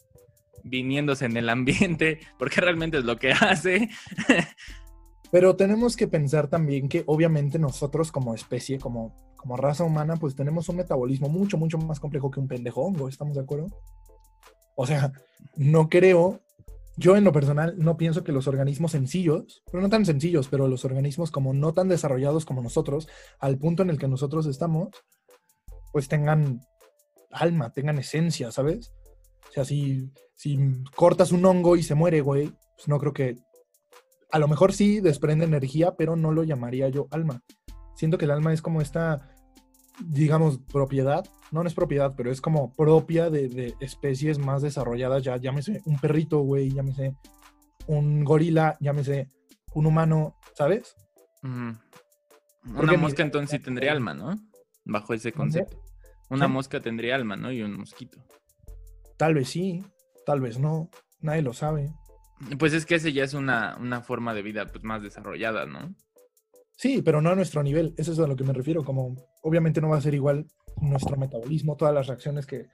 viniéndose 0.63 1.27
en 1.27 1.37
el 1.37 1.49
ambiente, 1.49 2.21
porque 2.39 2.61
realmente 2.61 2.99
es 2.99 3.05
lo 3.05 3.17
que 3.17 3.33
hace. 3.33 3.91
Pero 5.31 5.57
tenemos 5.57 5.97
que 5.97 6.07
pensar 6.07 6.49
también 6.49 6.89
que 6.89 7.03
obviamente 7.07 7.59
nosotros 7.59 8.13
como 8.13 8.35
especie, 8.35 8.79
como, 8.79 9.17
como 9.37 9.57
raza 9.57 9.83
humana, 9.83 10.17
pues 10.17 10.37
tenemos 10.37 10.69
un 10.69 10.77
metabolismo 10.77 11.29
mucho, 11.29 11.59
mucho 11.59 11.77
más 11.79 11.99
complejo 11.99 12.31
que 12.31 12.41
un 12.41 12.47
pendejo 12.47 12.83
hongo, 12.83 13.09
¿estamos 13.09 13.35
de 13.35 13.43
acuerdo? 13.43 13.67
O 14.77 14.87
sea, 14.87 15.13
no 15.57 15.89
creo 15.89 16.41
yo 16.97 17.17
en 17.17 17.25
lo 17.25 17.33
personal 17.33 17.75
no 17.77 17.97
pienso 17.97 18.23
que 18.23 18.33
los 18.33 18.47
organismos 18.47 18.93
sencillos, 18.93 19.63
pero 19.71 19.83
no 19.83 19.89
tan 19.89 20.05
sencillos, 20.05 20.49
pero 20.49 20.69
los 20.69 20.85
organismos 20.85 21.31
como 21.31 21.53
no 21.53 21.73
tan 21.73 21.89
desarrollados 21.89 22.45
como 22.45 22.63
nosotros, 22.63 23.09
al 23.39 23.59
punto 23.59 23.83
en 23.83 23.91
el 23.91 23.99
que 23.99 24.09
nosotros 24.09 24.47
estamos, 24.47 24.91
pues 25.93 26.09
tengan 26.09 26.61
alma, 27.31 27.73
tengan 27.73 27.99
esencia, 27.99 28.53
¿sabes? 28.53 28.93
O 29.49 29.53
sea, 29.53 29.65
si, 29.65 30.11
si 30.35 30.59
cortas 30.95 31.33
un 31.33 31.45
hongo 31.45 31.77
y 31.77 31.83
se 31.83 31.95
muere, 31.95 32.21
güey, 32.21 32.53
pues 32.77 32.89
no 32.89 32.99
creo 32.99 33.13
que... 33.13 33.37
A 34.31 34.39
lo 34.39 34.49
mejor 34.49 34.73
sí 34.73 35.01
desprende 35.01 35.45
energía, 35.45 35.95
pero 35.97 36.17
no 36.17 36.33
lo 36.33 36.43
llamaría 36.43 36.89
yo 36.89 37.07
alma. 37.13 37.43
Siento 37.95 38.19
que 38.19 38.25
el 38.25 38.33
alma 38.33 38.53
es 38.53 38.63
como 38.63 38.81
esta 38.81 39.34
digamos, 40.01 40.59
propiedad, 40.59 41.25
no, 41.51 41.63
es 41.63 41.75
propiedad, 41.75 42.15
pero 42.17 42.31
es 42.31 42.41
como 42.41 42.73
propia 42.73 43.31
de, 43.31 43.75
especies 43.81 44.39
más 44.39 44.63
desarrolladas, 44.63 45.23
ya 45.23 45.37
llámese 45.37 45.83
un 45.85 45.99
perrito, 45.99 46.41
güey, 46.41 46.71
llámese 46.71 47.15
un 47.87 48.25
gorila, 48.25 48.77
llámese 48.81 49.31
un 49.73 49.87
humano, 49.87 50.37
¿sabes? 50.55 50.97
Una 51.43 52.97
mosca 52.97 53.23
entonces 53.23 53.51
sí 53.51 53.59
tendría 53.59 53.93
alma, 53.93 54.15
¿no? 54.15 54.35
Bajo 54.85 55.15
ese 55.15 55.33
concepto. 55.33 55.83
Una 56.31 56.49
mosca 56.49 56.81
tendría 56.81 57.15
alma, 57.15 57.37
¿no? 57.37 57.53
Y 57.53 57.63
un 57.63 57.79
mosquito. 57.79 58.19
Tal 59.17 59.35
vez 59.35 59.49
sí, 59.49 59.85
tal 60.27 60.41
vez 60.41 60.59
no. 60.59 60.91
Nadie 61.21 61.43
lo 61.43 61.53
sabe. 61.53 61.93
Pues 62.59 62.73
es 62.73 62.85
que 62.85 62.97
ese 62.97 63.13
ya 63.13 63.25
es 63.25 63.35
una, 63.35 63.77
una 63.79 64.01
forma 64.01 64.35
de 64.35 64.43
vida 64.43 64.67
pues, 64.67 64.83
más 64.83 65.03
desarrollada, 65.03 65.67
¿no? 65.67 65.95
Sí, 66.77 67.03
pero 67.03 67.21
no 67.21 67.31
a 67.31 67.35
nuestro 67.35 67.63
nivel. 67.63 67.95
Eso 67.97 68.13
es 68.13 68.19
a 68.19 68.27
lo 68.27 68.37
que 68.37 68.45
me 68.45 68.53
refiero. 68.53 68.85
Como 68.85 69.15
obviamente 69.43 69.81
no 69.81 69.91
va 69.91 69.99
a 69.99 70.03
ser 70.03 70.15
igual 70.15 70.47
nuestro 70.81 71.17
metabolismo, 71.17 71.77
todas 71.77 71.95
las 71.95 72.07
reacciones 72.07 72.47
que, 72.47 72.69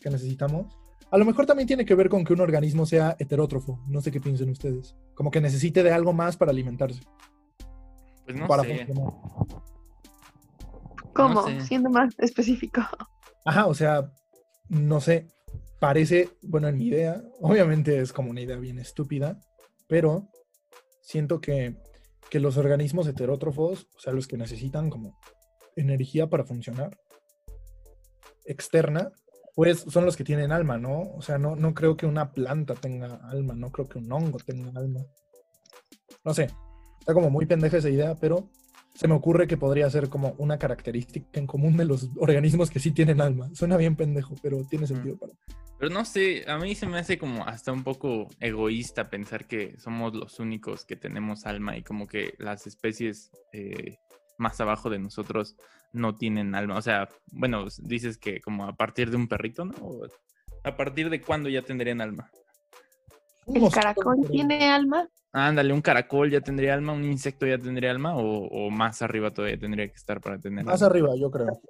que 0.00 0.10
necesitamos. 0.10 0.76
A 1.10 1.18
lo 1.18 1.24
mejor 1.24 1.46
también 1.46 1.68
tiene 1.68 1.84
que 1.84 1.94
ver 1.94 2.08
con 2.08 2.24
que 2.24 2.32
un 2.32 2.40
organismo 2.40 2.86
sea 2.86 3.16
heterótrofo. 3.18 3.80
No 3.86 4.00
sé 4.00 4.10
qué 4.10 4.20
piensen 4.20 4.50
ustedes. 4.50 4.96
Como 5.14 5.30
que 5.30 5.40
necesite 5.40 5.82
de 5.82 5.92
algo 5.92 6.12
más 6.12 6.36
para 6.36 6.50
alimentarse. 6.50 7.00
Pues 8.24 8.36
no 8.36 8.62
sé. 8.62 8.88
¿Cómo? 11.14 11.60
Siendo 11.60 11.90
más 11.90 12.14
específico. 12.18 12.82
Ajá, 13.44 13.66
o 13.66 13.74
sea, 13.74 14.10
no 14.68 15.00
sé. 15.00 15.28
Parece, 15.78 16.30
bueno, 16.42 16.66
en 16.68 16.78
mi 16.78 16.86
idea, 16.86 17.22
obviamente 17.40 18.00
es 18.00 18.12
como 18.12 18.30
una 18.30 18.40
idea 18.40 18.56
bien 18.56 18.78
estúpida, 18.78 19.38
pero 19.86 20.28
siento 21.02 21.40
que, 21.40 21.76
que 22.30 22.40
los 22.40 22.56
organismos 22.56 23.06
heterótrofos, 23.06 23.88
o 23.96 24.00
sea, 24.00 24.12
los 24.12 24.26
que 24.26 24.36
necesitan 24.36 24.90
como 24.90 25.18
energía 25.76 26.28
para 26.28 26.44
funcionar 26.44 26.96
externa, 28.44 29.10
pues 29.54 29.80
son 29.88 30.04
los 30.04 30.16
que 30.16 30.24
tienen 30.24 30.52
alma, 30.52 30.78
¿no? 30.78 31.02
O 31.14 31.22
sea, 31.22 31.38
no, 31.38 31.54
no 31.56 31.74
creo 31.74 31.96
que 31.96 32.06
una 32.06 32.32
planta 32.32 32.74
tenga 32.74 33.20
alma, 33.28 33.54
no 33.54 33.70
creo 33.70 33.88
que 33.88 33.98
un 33.98 34.12
hongo 34.12 34.38
tenga 34.38 34.72
alma. 34.78 35.00
No 36.24 36.34
sé, 36.34 36.48
está 36.98 37.14
como 37.14 37.30
muy 37.30 37.46
pendeja 37.46 37.76
esa 37.76 37.90
idea, 37.90 38.14
pero 38.16 38.50
se 38.94 39.08
me 39.08 39.14
ocurre 39.14 39.46
que 39.46 39.56
podría 39.56 39.90
ser 39.90 40.08
como 40.08 40.34
una 40.38 40.58
característica 40.58 41.40
en 41.40 41.46
común 41.46 41.76
de 41.76 41.84
los 41.84 42.10
organismos 42.16 42.70
que 42.70 42.78
sí 42.78 42.92
tienen 42.92 43.20
alma. 43.20 43.50
Suena 43.52 43.76
bien 43.76 43.96
pendejo, 43.96 44.34
pero 44.40 44.64
tiene 44.64 44.86
sentido 44.86 45.16
para. 45.16 45.32
Pero 45.78 45.92
no 45.92 46.04
sé, 46.04 46.44
a 46.46 46.56
mí 46.58 46.74
se 46.76 46.86
me 46.86 46.98
hace 46.98 47.18
como 47.18 47.44
hasta 47.44 47.72
un 47.72 47.82
poco 47.82 48.28
egoísta 48.38 49.10
pensar 49.10 49.46
que 49.46 49.76
somos 49.78 50.14
los 50.14 50.38
únicos 50.38 50.84
que 50.84 50.94
tenemos 50.94 51.44
alma 51.46 51.76
y 51.76 51.82
como 51.82 52.06
que 52.06 52.34
las 52.38 52.66
especies 52.68 53.32
eh, 53.52 53.96
más 54.38 54.60
abajo 54.60 54.88
de 54.88 55.00
nosotros 55.00 55.56
no 55.92 56.14
tienen 56.14 56.54
alma. 56.54 56.78
O 56.78 56.82
sea, 56.82 57.08
bueno, 57.32 57.66
dices 57.78 58.16
que 58.18 58.40
como 58.40 58.66
a 58.66 58.76
partir 58.76 59.10
de 59.10 59.16
un 59.16 59.26
perrito, 59.26 59.64
¿no? 59.64 59.74
¿A 60.62 60.76
partir 60.76 61.10
de 61.10 61.20
cuándo 61.20 61.48
ya 61.48 61.62
tendrían 61.62 62.00
alma? 62.00 62.30
¿El 63.46 63.70
caracol 63.70 64.26
tiene 64.30 64.70
alma? 64.70 65.08
Ándale, 65.36 65.72
un 65.72 65.80
caracol 65.80 66.30
ya 66.30 66.40
tendría 66.40 66.74
alma, 66.74 66.92
un 66.92 67.04
insecto 67.04 67.44
ya 67.44 67.58
tendría 67.58 67.90
alma 67.90 68.14
o, 68.16 68.70
más 68.70 69.02
arriba 69.02 69.32
todavía 69.32 69.58
tendría 69.58 69.88
que 69.88 69.94
estar 69.94 70.20
para 70.20 70.38
tener 70.38 70.64
Más 70.64 70.82
arriba, 70.82 71.10
yo 71.18 71.28
creo. 71.28 71.60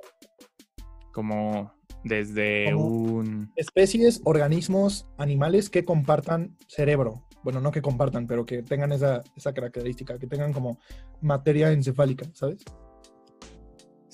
Como 1.13 1.73
desde 2.05 2.75
un... 2.75 3.51
Especies, 3.57 4.21
organismos, 4.25 5.09
animales 5.17 5.71
que 5.71 5.83
compartan 5.83 6.55
cerebro. 6.69 7.27
Bueno, 7.43 7.63
no 7.63 7.73
que 7.73 7.81
compartan, 7.81 8.27
pero 8.27 8.45
que 8.45 8.63
tengan 8.63 8.93
esa, 8.93 9.23
esa 9.35 9.55
característica, 9.55 10.19
que 10.19 10.27
tengan 10.27 10.53
como 10.53 10.79
materia 11.23 11.73
encefálica, 11.73 12.27
¿sabes? 12.35 12.63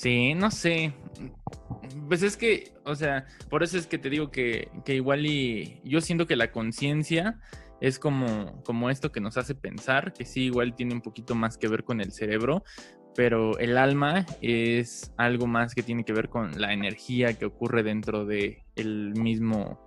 Sí, 0.00 0.32
no 0.32 0.50
sé. 0.50 0.94
Pues 2.08 2.22
es 2.22 2.36
que, 2.36 2.72
o 2.84 2.94
sea, 2.94 3.26
por 3.48 3.62
eso 3.62 3.76
es 3.76 3.86
que 3.86 3.98
te 3.98 4.08
digo 4.08 4.30
que, 4.30 4.70
igual 4.86 5.26
y 5.26 5.80
yo 5.84 6.00
siento 6.00 6.26
que 6.26 6.36
la 6.36 6.52
conciencia 6.52 7.38
es 7.80 7.98
como, 7.98 8.62
como 8.62 8.90
esto 8.90 9.12
que 9.12 9.20
nos 9.20 9.36
hace 9.36 9.54
pensar, 9.54 10.12
que 10.12 10.24
sí, 10.24 10.44
igual 10.44 10.74
tiene 10.74 10.94
un 10.94 11.00
poquito 11.00 11.34
más 11.34 11.58
que 11.58 11.68
ver 11.68 11.84
con 11.84 12.00
el 12.00 12.12
cerebro, 12.12 12.62
pero 13.14 13.58
el 13.58 13.76
alma 13.76 14.24
es 14.40 15.12
algo 15.16 15.46
más 15.46 15.74
que 15.74 15.82
tiene 15.82 16.04
que 16.04 16.12
ver 16.12 16.28
con 16.28 16.60
la 16.60 16.72
energía 16.72 17.34
que 17.34 17.46
ocurre 17.46 17.82
dentro 17.82 18.24
de 18.24 18.64
el 18.76 19.12
mismo, 19.14 19.86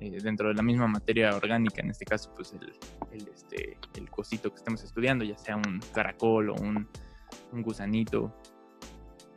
eh, 0.00 0.18
dentro 0.22 0.48
de 0.48 0.54
la 0.54 0.62
misma 0.62 0.86
materia 0.86 1.34
orgánica, 1.36 1.82
en 1.82 1.90
este 1.90 2.04
caso, 2.04 2.32
pues 2.34 2.54
el, 2.54 3.28
este, 3.28 3.76
el 3.96 4.10
cosito 4.10 4.50
que 4.50 4.56
estamos 4.56 4.82
estudiando, 4.82 5.24
ya 5.24 5.36
sea 5.36 5.56
un 5.56 5.80
caracol 5.92 6.50
o 6.50 6.54
un, 6.54 6.88
un 7.52 7.62
gusanito 7.62 8.32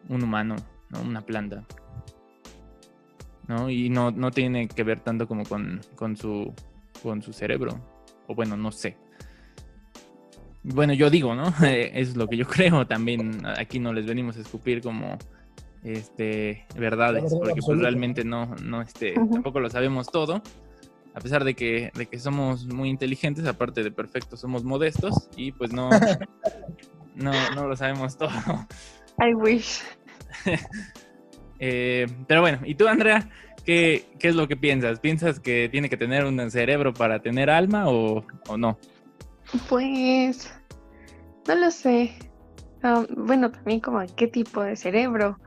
un 0.10 0.24
humano, 0.24 0.56
¿no? 0.90 1.02
Una 1.02 1.22
planta. 1.22 1.66
¿No? 3.48 3.70
Y 3.70 3.90
no, 3.90 4.12
no 4.12 4.32
tiene 4.32 4.68
que 4.68 4.84
ver 4.84 5.00
tanto 5.00 5.28
como 5.28 5.44
con, 5.44 5.82
con, 5.96 6.18
su, 6.18 6.54
con 7.02 7.22
su 7.22 7.34
cerebro. 7.34 7.80
O 8.28 8.36
bueno, 8.36 8.58
no 8.58 8.72
sé. 8.72 8.98
Bueno, 10.64 10.94
yo 10.94 11.10
digo, 11.10 11.34
¿no? 11.34 11.54
es 11.66 12.16
lo 12.16 12.28
que 12.28 12.38
yo 12.38 12.46
creo 12.48 12.86
también. 12.88 13.46
Aquí 13.46 13.80
no 13.80 13.94
les 13.94 14.06
venimos 14.06 14.38
a 14.38 14.42
escupir 14.42 14.82
como 14.82 15.18
este 15.84 16.66
verdades, 16.76 17.34
porque 17.34 17.62
pues 17.62 17.80
realmente 17.80 18.26
no, 18.26 18.56
no 18.64 18.82
este, 18.82 19.14
tampoco 19.14 19.60
lo 19.60 19.70
sabemos 19.70 20.08
todo. 20.08 20.42
A 21.14 21.20
pesar 21.20 21.44
de 21.44 21.56
que, 21.56 21.92
de 21.96 22.06
que 22.06 22.20
somos 22.20 22.68
muy 22.68 22.90
inteligentes, 22.90 23.46
aparte 23.48 23.84
de 23.84 23.90
perfectos, 23.90 24.40
somos 24.40 24.64
modestos 24.64 25.30
y 25.36 25.52
pues 25.52 25.74
no, 25.74 25.90
no, 27.16 27.32
no 27.56 27.68
lo 27.68 27.76
sabemos 27.76 28.18
todo. 28.18 28.30
I 29.20 29.34
wish. 29.34 29.82
Eh, 31.60 32.06
pero 32.28 32.42
bueno, 32.42 32.60
¿y 32.66 32.76
tú, 32.76 32.88
Andrea? 32.88 33.28
¿Qué, 33.68 34.06
es 34.22 34.34
lo 34.34 34.48
que 34.48 34.56
piensas? 34.56 35.02
¿Piensas 35.02 35.42
que 35.42 35.68
tiene 35.70 35.90
que 35.90 35.98
tener 35.98 36.24
un 36.24 36.50
cerebro 36.50 36.94
para 36.94 37.20
tener 37.20 37.50
alma 37.50 37.90
o, 37.90 38.24
no? 38.58 38.78
Pues, 39.68 40.50
no 41.46 41.56
lo 41.56 41.70
sé. 41.70 42.18
Ah, 42.82 43.06
bueno, 43.10 43.52
también 43.52 43.82
como 43.82 44.00
qué 44.16 44.30
tipo 44.30 44.64
de 44.64 44.78
cerebro. 44.78 45.38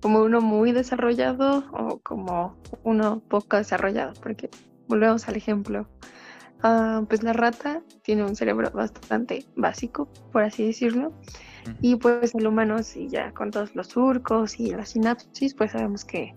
Como 0.00 0.20
uno 0.20 0.40
muy 0.40 0.70
desarrollado 0.70 1.64
o 1.72 1.98
como 1.98 2.56
uno 2.84 3.20
poco 3.28 3.56
desarrollado, 3.56 4.12
porque 4.22 4.50
volvemos 4.86 5.26
al 5.26 5.34
ejemplo. 5.34 5.88
Ah, 6.62 7.02
pues 7.08 7.24
la 7.24 7.32
rata 7.32 7.82
tiene 8.02 8.22
un 8.22 8.36
cerebro 8.36 8.70
bastante 8.70 9.46
básico, 9.56 10.08
por 10.30 10.44
así 10.44 10.64
decirlo. 10.64 11.12
Y 11.80 11.96
pues 11.96 12.36
el 12.36 12.46
humano, 12.46 12.84
sí, 12.84 13.08
ya 13.08 13.32
con 13.32 13.50
todos 13.50 13.74
los 13.74 13.88
surcos 13.88 14.60
y 14.60 14.70
la 14.70 14.86
sinapsis, 14.86 15.54
pues 15.54 15.72
sabemos 15.72 16.04
que, 16.04 16.36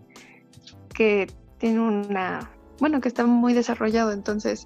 que 0.97 1.27
tiene 1.59 1.79
una, 1.79 2.49
bueno, 2.79 2.99
que 3.01 3.07
está 3.07 3.23
muy 3.27 3.53
desarrollado. 3.53 4.11
Entonces, 4.11 4.63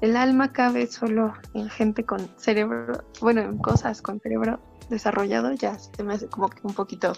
el 0.00 0.16
alma 0.16 0.52
cabe 0.52 0.86
solo 0.86 1.34
en 1.54 1.68
gente 1.68 2.04
con 2.04 2.20
cerebro, 2.38 3.02
bueno, 3.20 3.40
en 3.40 3.58
cosas 3.58 4.00
con 4.00 4.20
cerebro 4.20 4.60
desarrollado, 4.90 5.52
ya 5.52 5.76
se 5.76 6.04
me 6.04 6.14
hace 6.14 6.28
como 6.28 6.48
que 6.48 6.60
un 6.62 6.72
poquito 6.72 7.14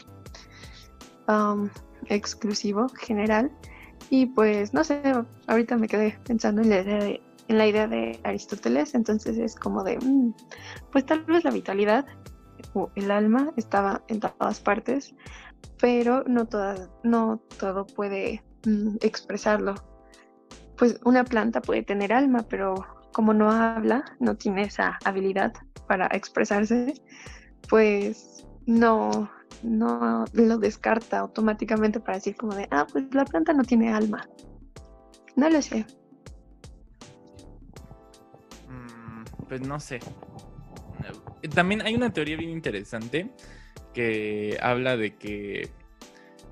um, 1.29 1.69
exclusivo, 2.07 2.89
general. 2.99 3.53
Y 4.09 4.27
pues, 4.27 4.73
no 4.73 4.83
sé, 4.83 5.03
ahorita 5.47 5.77
me 5.77 5.87
quedé 5.87 6.19
pensando 6.25 6.63
en 6.63 6.71
la 6.71 6.81
idea 6.81 6.99
de 6.99 7.23
en 7.49 7.59
la 7.59 7.67
idea 7.67 7.87
de 7.87 8.19
Aristóteles, 8.23 8.95
entonces 8.95 9.37
es 9.37 9.57
como 9.57 9.83
de, 9.83 9.99
mm, 9.99 10.33
pues 10.91 11.05
tal 11.05 11.25
vez 11.25 11.45
la 11.45 11.51
vitalidad 11.51 12.07
el 12.95 13.11
alma 13.11 13.53
estaba 13.57 14.03
en 14.09 14.21
todas 14.21 14.61
partes, 14.61 15.15
pero 15.81 16.25
no, 16.27 16.47
toda, 16.47 16.89
no 17.03 17.41
todo 17.59 17.87
puede 17.87 18.43
mm, 18.67 18.97
expresarlo. 19.01 19.75
Pues 20.77 20.99
una 21.05 21.25
planta 21.25 21.61
puede 21.61 21.83
tener 21.83 22.13
alma, 22.13 22.45
pero 22.49 22.75
como 23.13 23.35
no 23.35 23.51
habla, 23.51 24.05
no 24.21 24.37
tiene 24.37 24.63
esa 24.63 24.99
habilidad 25.05 25.53
para 25.87 26.07
expresarse, 26.07 26.95
pues 27.69 28.47
no, 28.67 29.31
no 29.63 30.25
lo 30.33 30.59
descarta 30.59 31.19
automáticamente 31.19 32.01
para 32.01 32.19
decir 32.19 32.37
como 32.37 32.55
de, 32.55 32.69
ah, 32.71 32.87
pues 32.91 33.05
la 33.15 33.25
planta 33.25 33.53
no 33.53 33.63
tiene 33.63 33.93
alma. 33.93 34.27
No 35.37 35.49
lo 35.49 35.63
sé. 35.63 35.87
Mm, 38.69 39.25
pues 39.49 39.61
no 39.61 39.79
sé 39.81 40.01
también 41.49 41.83
hay 41.83 41.95
una 41.95 42.13
teoría 42.13 42.37
bien 42.37 42.51
interesante 42.51 43.31
que 43.93 44.59
habla 44.61 44.97
de 44.97 45.17
que 45.17 45.71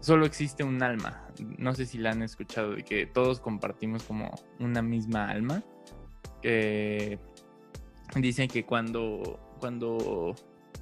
solo 0.01 0.27
existe 0.27 0.65
un 0.65 0.83
alma. 0.83 1.27
No 1.59 1.75
sé 1.75 1.87
si 1.87 1.99
la 1.99 2.11
han 2.11 2.23
escuchado, 2.23 2.75
de 2.75 2.83
que 2.83 3.07
todos 3.07 3.41
compartimos 3.41 4.03
como 4.03 4.31
una 4.59 4.83
misma 4.83 5.29
alma. 5.29 5.63
Que 6.43 7.19
dicen 8.17 8.49
que 8.49 8.65
cuando, 8.65 9.39
cuando 9.61 10.35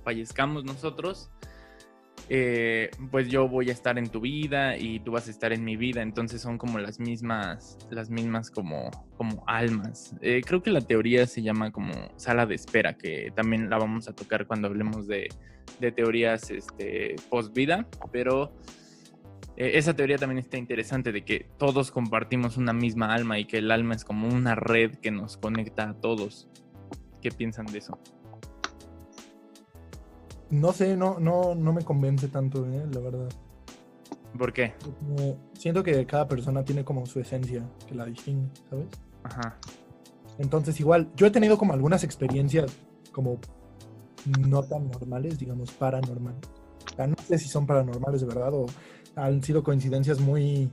fallezcamos 0.04 0.64
nosotros, 0.64 1.30
eh, 2.30 2.90
pues 3.10 3.28
yo 3.28 3.48
voy 3.48 3.70
a 3.70 3.72
estar 3.72 3.98
en 3.98 4.08
tu 4.08 4.20
vida 4.20 4.76
y 4.76 5.00
tú 5.00 5.12
vas 5.12 5.28
a 5.28 5.30
estar 5.30 5.52
en 5.52 5.64
mi 5.64 5.76
vida, 5.76 6.02
entonces 6.02 6.42
son 6.42 6.58
como 6.58 6.78
las 6.78 7.00
mismas, 7.00 7.78
las 7.90 8.10
mismas 8.10 8.50
como, 8.50 8.90
como 9.16 9.42
almas. 9.46 10.14
Eh, 10.20 10.42
creo 10.44 10.62
que 10.62 10.70
la 10.70 10.82
teoría 10.82 11.26
se 11.26 11.40
llama 11.40 11.72
como 11.72 11.92
sala 12.16 12.44
de 12.44 12.54
espera, 12.54 12.98
que 12.98 13.32
también 13.34 13.70
la 13.70 13.78
vamos 13.78 14.08
a 14.08 14.14
tocar 14.14 14.46
cuando 14.46 14.68
hablemos 14.68 15.06
de, 15.06 15.28
teorías 15.94 16.50
este, 16.50 17.16
post 17.30 17.54
vida, 17.54 17.86
pero 18.12 18.52
eh, 19.56 19.72
esa 19.78 19.94
teoría 19.94 20.18
también 20.18 20.38
está 20.38 20.58
interesante 20.58 21.12
de 21.12 21.24
que 21.24 21.46
todos 21.56 21.90
compartimos 21.90 22.58
una 22.58 22.74
misma 22.74 23.14
alma 23.14 23.38
y 23.38 23.46
que 23.46 23.58
el 23.58 23.70
alma 23.70 23.94
es 23.94 24.04
como 24.04 24.28
una 24.28 24.54
red 24.54 24.96
que 24.96 25.10
nos 25.10 25.38
conecta 25.38 25.90
a 25.90 25.94
todos. 25.94 26.50
¿Qué 27.22 27.30
piensan 27.30 27.66
de 27.66 27.78
eso? 27.78 27.98
No 30.50 30.72
sé, 30.72 30.96
no, 30.96 31.18
no, 31.18 31.54
no 31.54 31.72
me 31.72 31.84
convence 31.84 32.28
tanto, 32.28 32.66
¿eh? 32.66 32.86
la 32.92 33.00
verdad. 33.00 33.28
¿Por 34.36 34.52
qué? 34.52 34.74
siento 35.54 35.82
que 35.82 36.06
cada 36.06 36.28
persona 36.28 36.64
tiene 36.64 36.84
como 36.84 37.06
su 37.06 37.18
esencia 37.18 37.62
que 37.86 37.94
la 37.94 38.04
distingue, 38.04 38.48
¿sabes? 38.70 38.86
Ajá. 39.24 39.58
Entonces, 40.38 40.78
igual, 40.78 41.10
yo 41.16 41.26
he 41.26 41.30
tenido 41.30 41.58
como 41.58 41.72
algunas 41.72 42.04
experiencias 42.04 42.72
como 43.10 43.38
no 44.38 44.62
tan 44.62 44.88
normales, 44.88 45.38
digamos, 45.38 45.72
paranormales. 45.72 46.40
O 46.92 46.96
sea, 46.96 47.06
no 47.06 47.16
sé 47.26 47.38
si 47.38 47.48
son 47.48 47.66
paranormales 47.66 48.20
de 48.20 48.26
verdad 48.26 48.54
o 48.54 48.66
han 49.16 49.42
sido 49.42 49.62
coincidencias 49.62 50.20
muy, 50.20 50.70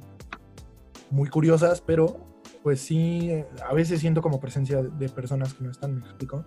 muy 1.09 1.29
curiosas, 1.29 1.81
pero 1.81 2.17
pues 2.61 2.81
sí, 2.81 3.31
a 3.67 3.73
veces 3.73 3.99
siento 3.99 4.21
como 4.21 4.39
presencia 4.39 4.81
de 4.81 5.09
personas 5.09 5.53
que 5.53 5.63
no 5.63 5.71
están, 5.71 5.95
me 5.95 6.01
explico. 6.01 6.45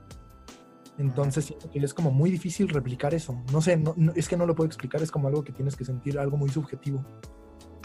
Entonces 0.98 1.44
siento 1.46 1.70
que 1.70 1.78
es 1.78 1.94
como 1.94 2.10
muy 2.10 2.30
difícil 2.30 2.68
replicar 2.68 3.14
eso. 3.14 3.40
No 3.52 3.62
sé, 3.62 3.76
no, 3.76 3.94
es 4.14 4.28
que 4.28 4.36
no 4.36 4.46
lo 4.46 4.54
puedo 4.54 4.66
explicar, 4.66 5.00
es 5.02 5.10
como 5.10 5.28
algo 5.28 5.44
que 5.44 5.52
tienes 5.52 5.76
que 5.76 5.84
sentir, 5.84 6.18
algo 6.18 6.36
muy 6.36 6.48
subjetivo. 6.50 7.04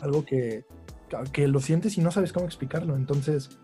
Algo 0.01 0.25
que, 0.25 0.65
que 1.31 1.47
lo 1.47 1.59
sientes 1.59 1.97
y 1.97 2.01
no 2.01 2.11
sabes 2.11 2.33
cómo 2.33 2.45
explicarlo. 2.45 2.95
Entonces, 2.95 3.59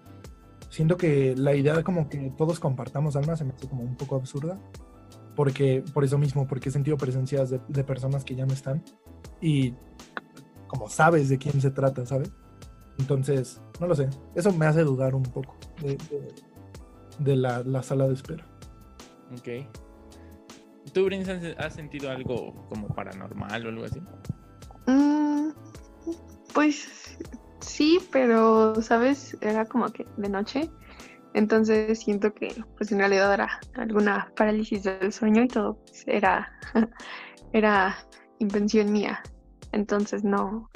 siento 0.70 0.98
que 0.98 1.36
la 1.36 1.56
idea 1.56 1.76
de 1.76 1.84
como 1.84 2.10
que 2.10 2.32
todos 2.38 2.60
compartamos 2.60 3.16
almas 3.16 3.40
se 3.40 3.46
me 3.46 3.54
hace 3.54 3.68
como 3.68 3.84
un 3.84 3.96
poco 3.96 4.16
absurda. 4.16 4.60
Porque, 5.36 5.84
por 5.94 6.04
eso 6.04 6.18
mismo, 6.18 6.48
porque 6.48 6.70
he 6.70 6.72
sentido 6.72 6.98
presencias 6.98 7.50
de, 7.50 7.62
de 7.68 7.84
personas 7.84 8.24
que 8.24 8.36
ya 8.36 8.46
no 8.46 8.54
están. 8.54 8.84
Y 9.42 9.74
como 10.68 10.90
sabes 10.90 11.30
de 11.30 11.38
quién 11.38 11.60
se 11.60 11.72
trata, 11.72 12.06
¿sabes? 12.06 12.32
Entonces, 13.00 13.62
no 13.80 13.88
lo 13.88 13.96
sé. 13.96 14.10
Eso 14.36 14.54
me 14.54 14.66
hace 14.66 14.84
dudar 14.84 15.16
un 15.16 15.24
poco 15.24 15.56
de, 15.82 15.98
de, 17.18 17.36
la, 17.36 17.64
la, 17.64 17.82
sala 17.82 18.08
de 18.08 18.14
espera. 18.14 18.46
Ok. 19.32 19.66
¿Tú, 20.94 21.06
Brinz, 21.06 21.30
has 21.30 21.74
sentido 21.74 22.10
algo 22.10 22.66
como 22.70 22.88
paranormal 22.88 23.66
o 23.66 23.70
algo 23.70 23.86
así? 23.86 24.02
Mm, 24.88 25.50
pues 26.54 27.18
sí, 27.60 28.00
pero, 28.12 28.82
¿sabes? 28.82 29.38
Era 29.42 29.66
como 29.66 29.90
que 29.90 30.06
de 30.18 30.30
noche. 30.30 30.70
Entonces 31.34 32.00
siento 32.00 32.34
que 32.34 32.64
pues 32.76 32.92
en 32.92 33.00
realidad 33.00 33.32
era 33.34 33.60
alguna 33.76 34.32
parálisis 34.36 34.84
del 34.84 35.14
sueño 35.14 35.44
y 35.44 35.48
todo 35.48 35.78
pues, 35.86 36.04
era, 36.08 36.52
era 37.54 37.98
invención 38.40 38.92
mía. 38.92 39.22
Entonces 39.72 40.24
no, 40.24 40.72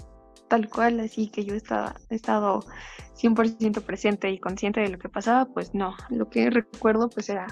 tal 0.48 0.70
cual, 0.70 1.00
así 1.00 1.30
que 1.30 1.44
yo 1.44 1.56
estaba, 1.56 1.96
he 2.12 2.16
estado 2.16 2.63
100% 3.16 3.82
presente 3.82 4.30
y 4.30 4.39
consciente 4.39 4.82
de 4.82 4.89
lo 4.89 5.00
que 5.00 5.10
pasaba, 5.10 5.46
pues 5.46 5.74
no. 5.74 5.96
Lo 6.10 6.30
que 6.30 6.52
recuerdo 6.52 7.10
pues 7.10 7.30
era 7.30 7.48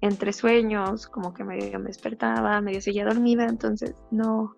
entre 0.00 0.32
sueños, 0.32 1.06
como 1.06 1.34
que 1.34 1.44
medio 1.44 1.78
me 1.78 1.86
despertaba, 1.86 2.60
medio 2.60 2.80
seguía 2.80 3.04
dormida, 3.04 3.44
entonces 3.44 3.94
no, 4.10 4.56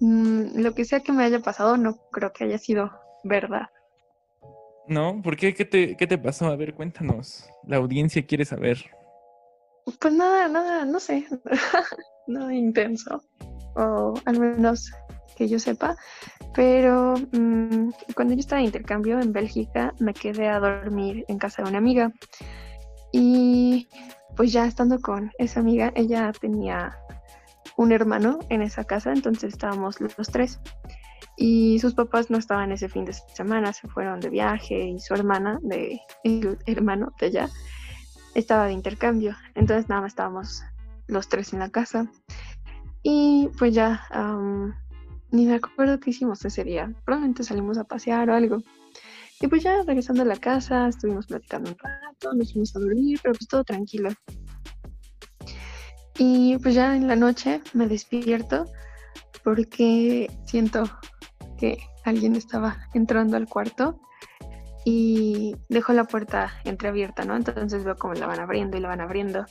mm, 0.00 0.60
lo 0.60 0.74
que 0.74 0.84
sea 0.84 1.00
que 1.00 1.12
me 1.12 1.24
haya 1.24 1.40
pasado 1.40 1.76
no 1.76 1.96
creo 2.10 2.32
que 2.32 2.44
haya 2.44 2.58
sido 2.58 2.90
verdad. 3.24 3.68
No, 4.86 5.20
¿por 5.22 5.36
qué? 5.36 5.54
¿Qué 5.54 5.64
te, 5.64 5.96
qué 5.96 6.06
te 6.06 6.18
pasó? 6.18 6.46
A 6.46 6.56
ver, 6.56 6.74
cuéntanos. 6.74 7.48
La 7.66 7.78
audiencia 7.78 8.26
quiere 8.26 8.44
saber. 8.44 8.84
Pues 9.98 10.14
nada, 10.14 10.48
nada, 10.48 10.84
no 10.84 11.00
sé, 11.00 11.26
nada 12.26 12.54
intenso, 12.54 13.22
o 13.76 14.14
al 14.24 14.38
menos 14.38 14.90
que 15.36 15.48
yo 15.48 15.58
sepa, 15.58 15.96
pero 16.54 17.14
mm, 17.32 17.90
cuando 18.14 18.34
yo 18.34 18.40
estaba 18.40 18.60
en 18.60 18.66
intercambio 18.66 19.20
en 19.20 19.32
Bélgica 19.32 19.92
me 19.98 20.14
quedé 20.14 20.48
a 20.48 20.60
dormir 20.60 21.24
en 21.28 21.38
casa 21.38 21.62
de 21.62 21.68
una 21.68 21.78
amiga 21.78 22.12
y 23.16 23.88
pues 24.36 24.52
ya 24.52 24.66
estando 24.66 25.00
con 25.00 25.30
esa 25.38 25.60
amiga, 25.60 25.92
ella 25.94 26.32
tenía 26.32 26.98
un 27.76 27.92
hermano 27.92 28.40
en 28.48 28.60
esa 28.60 28.82
casa, 28.82 29.12
entonces 29.12 29.52
estábamos 29.52 30.00
los 30.00 30.26
tres. 30.26 30.58
Y 31.36 31.78
sus 31.78 31.94
papás 31.94 32.28
no 32.28 32.38
estaban 32.38 32.72
ese 32.72 32.88
fin 32.88 33.04
de 33.04 33.12
semana, 33.12 33.72
se 33.72 33.86
fueron 33.86 34.18
de 34.18 34.30
viaje 34.30 34.88
y 34.88 34.98
su 34.98 35.14
hermana, 35.14 35.60
de, 35.62 36.00
el 36.24 36.58
hermano 36.66 37.12
de 37.20 37.28
ella, 37.28 37.48
estaba 38.34 38.66
de 38.66 38.72
intercambio. 38.72 39.36
Entonces 39.54 39.88
nada 39.88 40.00
más 40.00 40.10
estábamos 40.10 40.64
los 41.06 41.28
tres 41.28 41.52
en 41.52 41.60
la 41.60 41.70
casa. 41.70 42.10
Y 43.04 43.48
pues 43.60 43.74
ya, 43.74 44.08
ni 45.30 45.46
me 45.46 45.54
acuerdo 45.54 46.00
qué 46.00 46.10
hicimos 46.10 46.44
ese 46.44 46.64
día. 46.64 46.92
Probablemente 47.04 47.44
salimos 47.44 47.78
a 47.78 47.84
pasear 47.84 48.28
o 48.30 48.34
algo. 48.34 48.58
Y 49.40 49.48
pues 49.48 49.62
ya 49.62 49.82
regresando 49.82 50.22
a 50.22 50.26
la 50.26 50.36
casa, 50.36 50.88
estuvimos 50.88 51.26
platicando 51.26 51.70
un 51.70 51.76
rato, 51.78 52.32
nos 52.34 52.52
fuimos 52.52 52.74
a 52.76 52.78
dormir, 52.78 53.18
pero 53.22 53.34
pues 53.34 53.48
todo 53.48 53.64
tranquilo. 53.64 54.10
Y 56.18 56.56
pues 56.58 56.74
ya 56.74 56.94
en 56.94 57.08
la 57.08 57.16
noche 57.16 57.60
me 57.72 57.88
despierto 57.88 58.66
porque 59.42 60.30
siento 60.46 60.84
que 61.58 61.78
alguien 62.04 62.36
estaba 62.36 62.78
entrando 62.94 63.36
al 63.36 63.48
cuarto 63.48 64.00
y 64.84 65.56
dejo 65.68 65.92
la 65.92 66.04
puerta 66.04 66.52
entreabierta, 66.64 67.24
¿no? 67.24 67.34
Entonces 67.34 67.84
veo 67.84 67.96
cómo 67.96 68.14
la 68.14 68.26
van 68.26 68.40
abriendo 68.40 68.76
y 68.76 68.80
la 68.80 68.88
van 68.88 69.00
abriendo. 69.00 69.46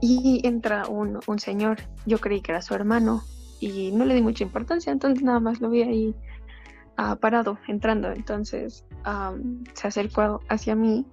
Y 0.00 0.46
entra 0.46 0.86
un, 0.88 1.20
un 1.26 1.38
señor, 1.38 1.78
yo 2.04 2.18
creí 2.18 2.40
que 2.40 2.52
era 2.52 2.60
su 2.60 2.74
hermano 2.74 3.22
y 3.60 3.92
no 3.92 4.04
le 4.04 4.14
di 4.14 4.22
mucha 4.22 4.44
importancia, 4.44 4.92
entonces 4.92 5.22
nada 5.22 5.40
más 5.40 5.60
lo 5.60 5.70
vi 5.70 5.82
ahí 5.82 6.14
parado, 7.20 7.58
entrando. 7.66 8.12
Entonces 8.12 8.84
se 9.74 9.88
acercó 9.88 10.40
hacia 10.48 10.74
mí 10.74 11.06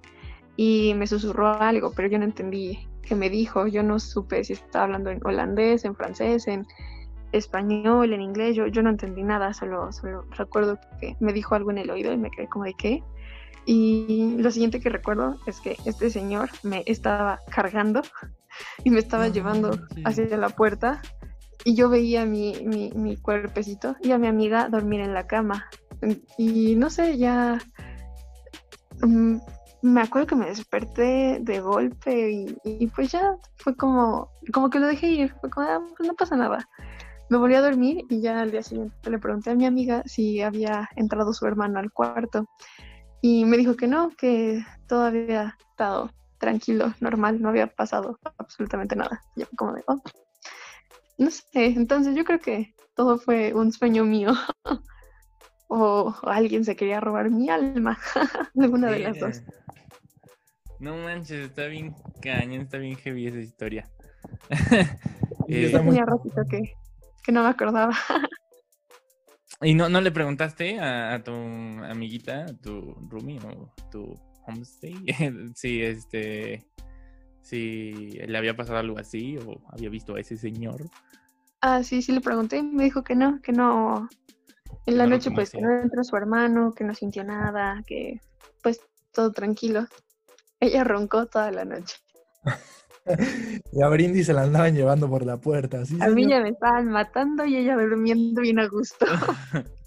y 0.56 0.94
me 0.94 1.06
susurró 1.06 1.48
algo, 1.48 1.92
pero 1.94 2.08
yo 2.08 2.18
no 2.18 2.24
entendí 2.24 2.88
qué 3.02 3.14
me 3.14 3.30
dijo. 3.30 3.66
Yo 3.66 3.82
no 3.82 3.98
supe 3.98 4.44
si 4.44 4.54
estaba 4.54 4.84
hablando 4.84 5.10
en 5.10 5.20
holandés, 5.24 5.84
en 5.84 5.94
francés, 5.94 6.46
en 6.48 6.66
español, 7.32 8.12
en 8.12 8.20
inglés. 8.20 8.56
Yo, 8.56 8.66
yo 8.66 8.82
no 8.82 8.90
entendí 8.90 9.22
nada, 9.22 9.54
solo, 9.54 9.92
solo 9.92 10.24
recuerdo 10.36 10.78
que 11.00 11.16
me 11.20 11.32
dijo 11.32 11.54
algo 11.54 11.70
en 11.70 11.78
el 11.78 11.90
oído 11.90 12.12
y 12.12 12.16
me 12.16 12.30
quedé 12.30 12.48
como 12.48 12.64
de 12.64 12.74
qué. 12.74 13.02
Y 13.64 14.36
lo 14.38 14.50
siguiente 14.50 14.80
que 14.80 14.88
recuerdo 14.88 15.36
es 15.46 15.60
que 15.60 15.76
este 15.84 16.10
señor 16.10 16.50
me 16.62 16.82
estaba 16.86 17.40
cargando 17.50 18.02
y 18.84 18.90
me 18.90 18.98
estaba 18.98 19.28
llevando 19.28 19.78
hacia 20.04 20.36
la 20.36 20.48
puerta 20.48 21.00
y 21.64 21.74
yo 21.74 21.88
veía 21.88 22.24
mi, 22.24 22.54
mi, 22.64 22.90
mi, 22.94 23.16
cuerpecito 23.16 23.96
y 24.02 24.12
a 24.12 24.18
mi 24.18 24.26
amiga 24.26 24.68
dormir 24.68 25.00
en 25.00 25.14
la 25.14 25.26
cama. 25.26 25.68
Y 26.36 26.74
no 26.76 26.90
sé, 26.90 27.16
ya 27.16 27.58
mm, 29.02 29.36
me 29.82 30.00
acuerdo 30.00 30.26
que 30.28 30.36
me 30.36 30.46
desperté 30.46 31.38
de 31.40 31.60
golpe 31.60 32.48
y, 32.64 32.86
pues 32.88 33.12
ya 33.12 33.36
fue 33.56 33.76
como, 33.76 34.30
como 34.52 34.70
que 34.70 34.80
lo 34.80 34.86
dejé 34.86 35.08
ir, 35.08 35.34
fue 35.40 35.50
como, 35.50 35.66
ah, 35.66 35.80
pues 35.96 36.08
no 36.08 36.14
pasa 36.14 36.36
nada. 36.36 36.68
Me 37.28 37.38
volví 37.38 37.54
a 37.54 37.62
dormir 37.62 38.04
y 38.08 38.20
ya 38.20 38.40
al 38.40 38.50
día 38.50 38.62
siguiente 38.62 39.10
le 39.10 39.18
pregunté 39.18 39.50
a 39.50 39.54
mi 39.54 39.64
amiga 39.64 40.02
si 40.06 40.42
había 40.42 40.88
entrado 40.96 41.32
su 41.32 41.46
hermano 41.46 41.78
al 41.78 41.90
cuarto 41.90 42.46
y 43.22 43.44
me 43.44 43.56
dijo 43.56 43.74
que 43.76 43.86
no, 43.86 44.10
que 44.10 44.64
todo 44.86 45.04
había 45.04 45.56
estado 45.70 46.10
tranquilo, 46.38 46.92
normal, 47.00 47.40
no 47.40 47.48
había 47.48 47.68
pasado 47.68 48.18
absolutamente 48.36 48.96
nada. 48.96 49.22
Yo 49.36 49.46
como 49.56 49.72
de, 49.72 49.84
oh, 49.86 50.02
no 51.22 51.30
sé, 51.30 51.66
entonces 51.66 52.14
yo 52.16 52.24
creo 52.24 52.40
que 52.40 52.74
todo 52.94 53.18
fue 53.18 53.54
un 53.54 53.72
sueño 53.72 54.04
mío. 54.04 54.32
o, 55.68 56.14
alguien 56.24 56.64
se 56.64 56.76
quería 56.76 57.00
robar 57.00 57.30
mi 57.30 57.48
alma. 57.48 57.98
Alguna 58.58 58.90
de 58.90 58.98
las 59.00 59.18
dos. 59.18 59.42
No 60.78 60.96
manches, 60.96 61.48
está 61.48 61.66
bien 61.66 61.94
cañón, 62.20 62.62
está 62.62 62.78
bien 62.78 62.96
heavy 62.96 63.28
esa 63.28 63.38
historia. 63.38 63.88
eh, 65.48 65.70
tenía 65.72 66.04
ratito 66.04 66.42
que, 66.50 66.74
que 67.22 67.32
no 67.32 67.44
me 67.44 67.50
acordaba. 67.50 67.94
¿Y 69.60 69.74
no, 69.74 69.88
no 69.88 70.00
le 70.00 70.10
preguntaste 70.10 70.80
a, 70.80 71.22
tu 71.22 71.32
amiguita, 71.32 72.46
a 72.46 72.56
tu 72.56 72.94
roomie 73.08 73.38
o 73.38 73.72
tu 73.92 74.18
homestay? 74.46 74.94
sí, 75.54 75.82
este 75.82 76.66
si 77.42 78.10
le 78.26 78.38
había 78.38 78.56
pasado 78.56 78.78
algo 78.78 78.98
así 78.98 79.36
o 79.38 79.60
había 79.70 79.90
visto 79.90 80.14
a 80.14 80.20
ese 80.20 80.36
señor. 80.36 80.88
Ah, 81.60 81.82
sí, 81.82 82.02
sí 82.02 82.12
le 82.12 82.20
pregunté 82.20 82.58
y 82.58 82.62
me 82.62 82.84
dijo 82.84 83.04
que 83.04 83.14
no, 83.14 83.40
que 83.42 83.52
no. 83.52 84.08
En 84.86 84.98
la 84.98 85.06
noche 85.06 85.30
pues 85.30 85.50
que 85.50 85.60
no 85.60 85.82
entró 85.82 86.02
su 86.02 86.16
hermano, 86.16 86.72
que 86.72 86.84
no 86.84 86.94
sintió 86.94 87.22
nada, 87.22 87.82
que 87.86 88.20
pues 88.62 88.80
todo 89.12 89.32
tranquilo. 89.32 89.86
Ella 90.58 90.84
roncó 90.84 91.26
toda 91.26 91.50
la 91.50 91.64
noche. 91.64 91.96
y 93.72 93.82
a 93.82 93.88
Brindy 93.88 94.24
se 94.24 94.32
la 94.32 94.42
andaban 94.42 94.74
llevando 94.74 95.08
por 95.08 95.24
la 95.24 95.36
puerta. 95.36 95.82
a 96.00 96.08
mí 96.08 96.28
ya 96.28 96.40
me 96.40 96.50
estaban 96.50 96.88
matando 96.88 97.44
y 97.44 97.56
ella 97.56 97.76
durmiendo 97.76 98.42
bien 98.42 98.58
a 98.58 98.68
gusto. 98.68 99.06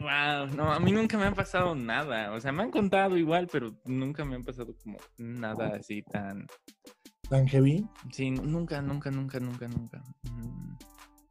Wow, 0.00 0.46
no, 0.56 0.72
a 0.72 0.80
mí 0.80 0.92
nunca 0.92 1.18
me 1.18 1.26
ha 1.26 1.34
pasado 1.34 1.74
nada. 1.74 2.32
O 2.32 2.40
sea, 2.40 2.52
me 2.52 2.62
han 2.62 2.70
contado 2.70 3.18
igual, 3.18 3.48
pero 3.52 3.76
nunca 3.84 4.24
me 4.24 4.34
han 4.34 4.42
pasado 4.42 4.74
como 4.82 4.98
nada 5.18 5.76
así 5.78 6.02
tan. 6.02 6.46
¿Tan 7.28 7.46
heavy? 7.46 7.86
Sí, 8.10 8.30
nunca, 8.30 8.80
nunca, 8.80 9.10
nunca, 9.10 9.38
nunca, 9.38 9.68
nunca. 9.68 10.02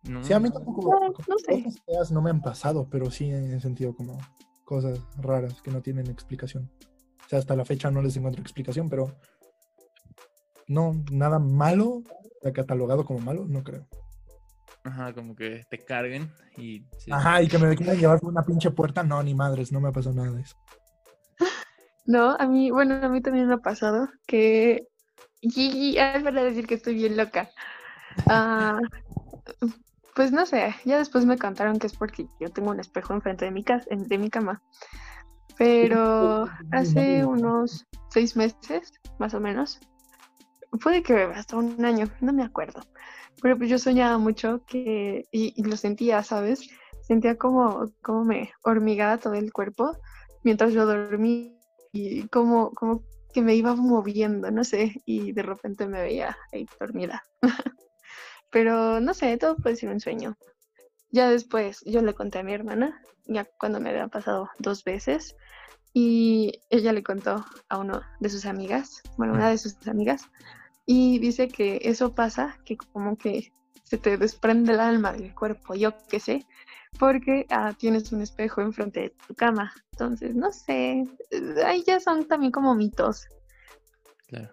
Mm, 0.03 0.23
sí, 0.23 0.34
a 0.34 0.39
mí 0.39 0.51
tampoco. 0.51 0.88
No, 0.88 1.10
no 1.10 1.38
sé. 1.39 1.65
Cosas 1.86 2.12
no 2.12 2.21
me 2.21 2.29
han 2.29 2.41
pasado, 2.41 2.88
pero 2.89 3.10
sí 3.10 3.32
he 3.32 3.60
sentido 3.60 3.95
como 3.95 4.19
cosas 4.65 4.99
raras 5.17 5.62
que 5.63 5.71
no 5.71 5.82
tienen 5.82 6.08
explicación. 6.08 6.71
O 7.25 7.29
sea, 7.29 7.39
hasta 7.39 7.55
la 7.55 7.65
fecha 7.65 7.89
no 7.89 8.03
les 8.03 8.15
encuentro 8.17 8.41
explicación, 8.41 8.88
pero 8.88 9.15
no, 10.67 10.93
nada 11.12 11.39
malo 11.39 12.03
catalogado 12.53 13.03
como 13.03 13.19
malo, 13.19 13.45
no 13.47 13.63
creo. 13.63 13.88
Ajá, 14.89 15.13
como 15.13 15.36
que 15.36 15.63
te 15.69 15.78
carguen 15.78 16.32
y... 16.58 16.84
Ajá, 17.12 17.43
y 17.43 17.47
que 17.47 17.60
me 17.60 17.75
quieran 17.75 17.97
llevar 17.97 18.19
por 18.19 18.32
una 18.32 18.41
pinche 18.41 18.71
puerta, 18.71 19.04
no, 19.04 19.21
ni 19.21 19.36
madres, 19.36 19.71
no 19.71 19.80
me 19.80 19.89
ha 19.89 19.91
pasado 19.91 20.15
nada 20.15 20.32
de 20.32 20.41
eso. 20.41 20.56
No, 22.06 22.36
a 22.39 22.47
mí, 22.47 22.71
bueno, 22.71 22.95
a 23.04 23.08
mí 23.08 23.21
también 23.21 23.47
me 23.47 23.54
ha 23.54 23.60
pasado 23.60 24.10
que... 24.25 24.88
Y, 25.41 25.95
es 25.95 26.23
verdad 26.23 26.43
decir 26.43 26.65
que 26.65 26.73
estoy 26.73 26.95
bien 26.95 27.15
loca. 27.15 27.52
Ah, 28.25 28.80
pues 30.15 30.32
no 30.32 30.47
sé, 30.47 30.75
ya 30.86 30.97
después 30.97 31.28
me 31.28 31.38
contaron 31.38 31.78
que 31.78 31.86
es 31.86 31.95
porque 31.95 32.25
yo 32.39 32.49
tengo 32.49 32.71
un 32.71 32.80
espejo 32.80 33.13
enfrente 33.13 33.45
de 33.45 33.52
mi, 33.52 33.63
casa, 33.63 33.86
de 33.91 34.17
mi 34.17 34.32
cama. 34.32 34.63
Pero 35.56 36.49
hace 36.71 37.23
unos 37.23 37.86
seis 38.10 38.36
meses, 38.36 38.91
más 39.19 39.36
o 39.36 39.39
menos, 39.39 39.80
puede 40.82 41.03
que 41.03 41.13
hasta 41.15 41.58
un 41.58 41.84
año, 41.84 42.08
no 42.21 42.34
me 42.34 42.43
acuerdo. 42.43 42.82
Pero 43.41 43.58
pues 43.58 43.69
yo 43.69 43.79
soñaba 43.79 44.17
mucho 44.17 44.63
que, 44.65 45.25
y, 45.32 45.63
lo 45.63 45.77
sentía, 45.77 46.23
¿sabes? 46.23 46.69
Sentía 47.01 47.38
como, 47.38 47.91
como 48.01 48.25
me 48.25 48.51
hormigaba 48.63 49.17
todo 49.17 49.34
el 49.34 49.51
cuerpo 49.51 49.97
mientras 50.43 50.73
yo 50.73 50.86
dormía 50.86 51.51
y 51.91 52.27
como, 52.27 52.71
como 52.71 53.03
que 53.34 53.41
me 53.41 53.55
iba 53.55 53.75
moviendo, 53.75 54.51
no 54.51 54.63
sé, 54.63 55.01
y 55.05 55.32
de 55.32 55.43
repente 55.43 55.88
me 55.88 56.01
veía 56.01 56.38
ahí 56.51 56.67
dormida. 56.79 57.23
Pero 58.51 58.99
no 58.99 59.13
sé, 59.13 59.38
todo 59.38 59.55
puede 59.58 59.75
ser 59.75 59.89
un 59.89 59.99
sueño. 59.99 60.36
Ya 61.12 61.29
después 61.29 61.82
yo 61.86 62.01
le 62.01 62.13
conté 62.13 62.39
a 62.39 62.43
mi 62.43 62.53
hermana, 62.53 63.01
ya 63.25 63.47
cuando 63.60 63.79
me 63.79 63.89
había 63.89 64.08
pasado 64.08 64.49
dos 64.60 64.84
veces, 64.84 65.36
y 65.93 66.62
ella 66.69 66.93
le 66.93 67.03
contó 67.03 67.45
a 67.67 67.77
uno 67.77 68.01
de 68.19 68.29
sus 68.29 68.45
amigas, 68.45 69.01
bueno, 69.17 69.34
una 69.34 69.49
de 69.49 69.58
sus 69.58 69.75
amigas, 69.88 70.29
y 70.91 71.19
dice 71.19 71.47
que 71.49 71.80
eso 71.84 72.15
pasa, 72.15 72.58
que 72.65 72.75
como 72.75 73.15
que 73.15 73.54
se 73.84 73.99
te 73.99 74.17
desprende 74.17 74.73
el 74.73 74.80
alma 74.80 75.13
del 75.13 75.36
cuerpo, 75.36 75.75
yo 75.75 75.93
qué 76.10 76.19
sé, 76.19 76.47
porque 76.97 77.45
ah, 77.52 77.75
tienes 77.78 78.12
un 78.12 78.23
espejo 78.23 78.62
enfrente 78.62 79.02
de 79.02 79.15
tu 79.28 79.36
cama. 79.36 79.71
Entonces, 79.91 80.34
no 80.34 80.52
sé, 80.52 81.04
ahí 81.63 81.84
ya 81.86 81.99
son 81.99 82.28
también 82.28 82.52
como 82.52 82.73
mitos. 82.73 83.28
Claro, 84.25 84.49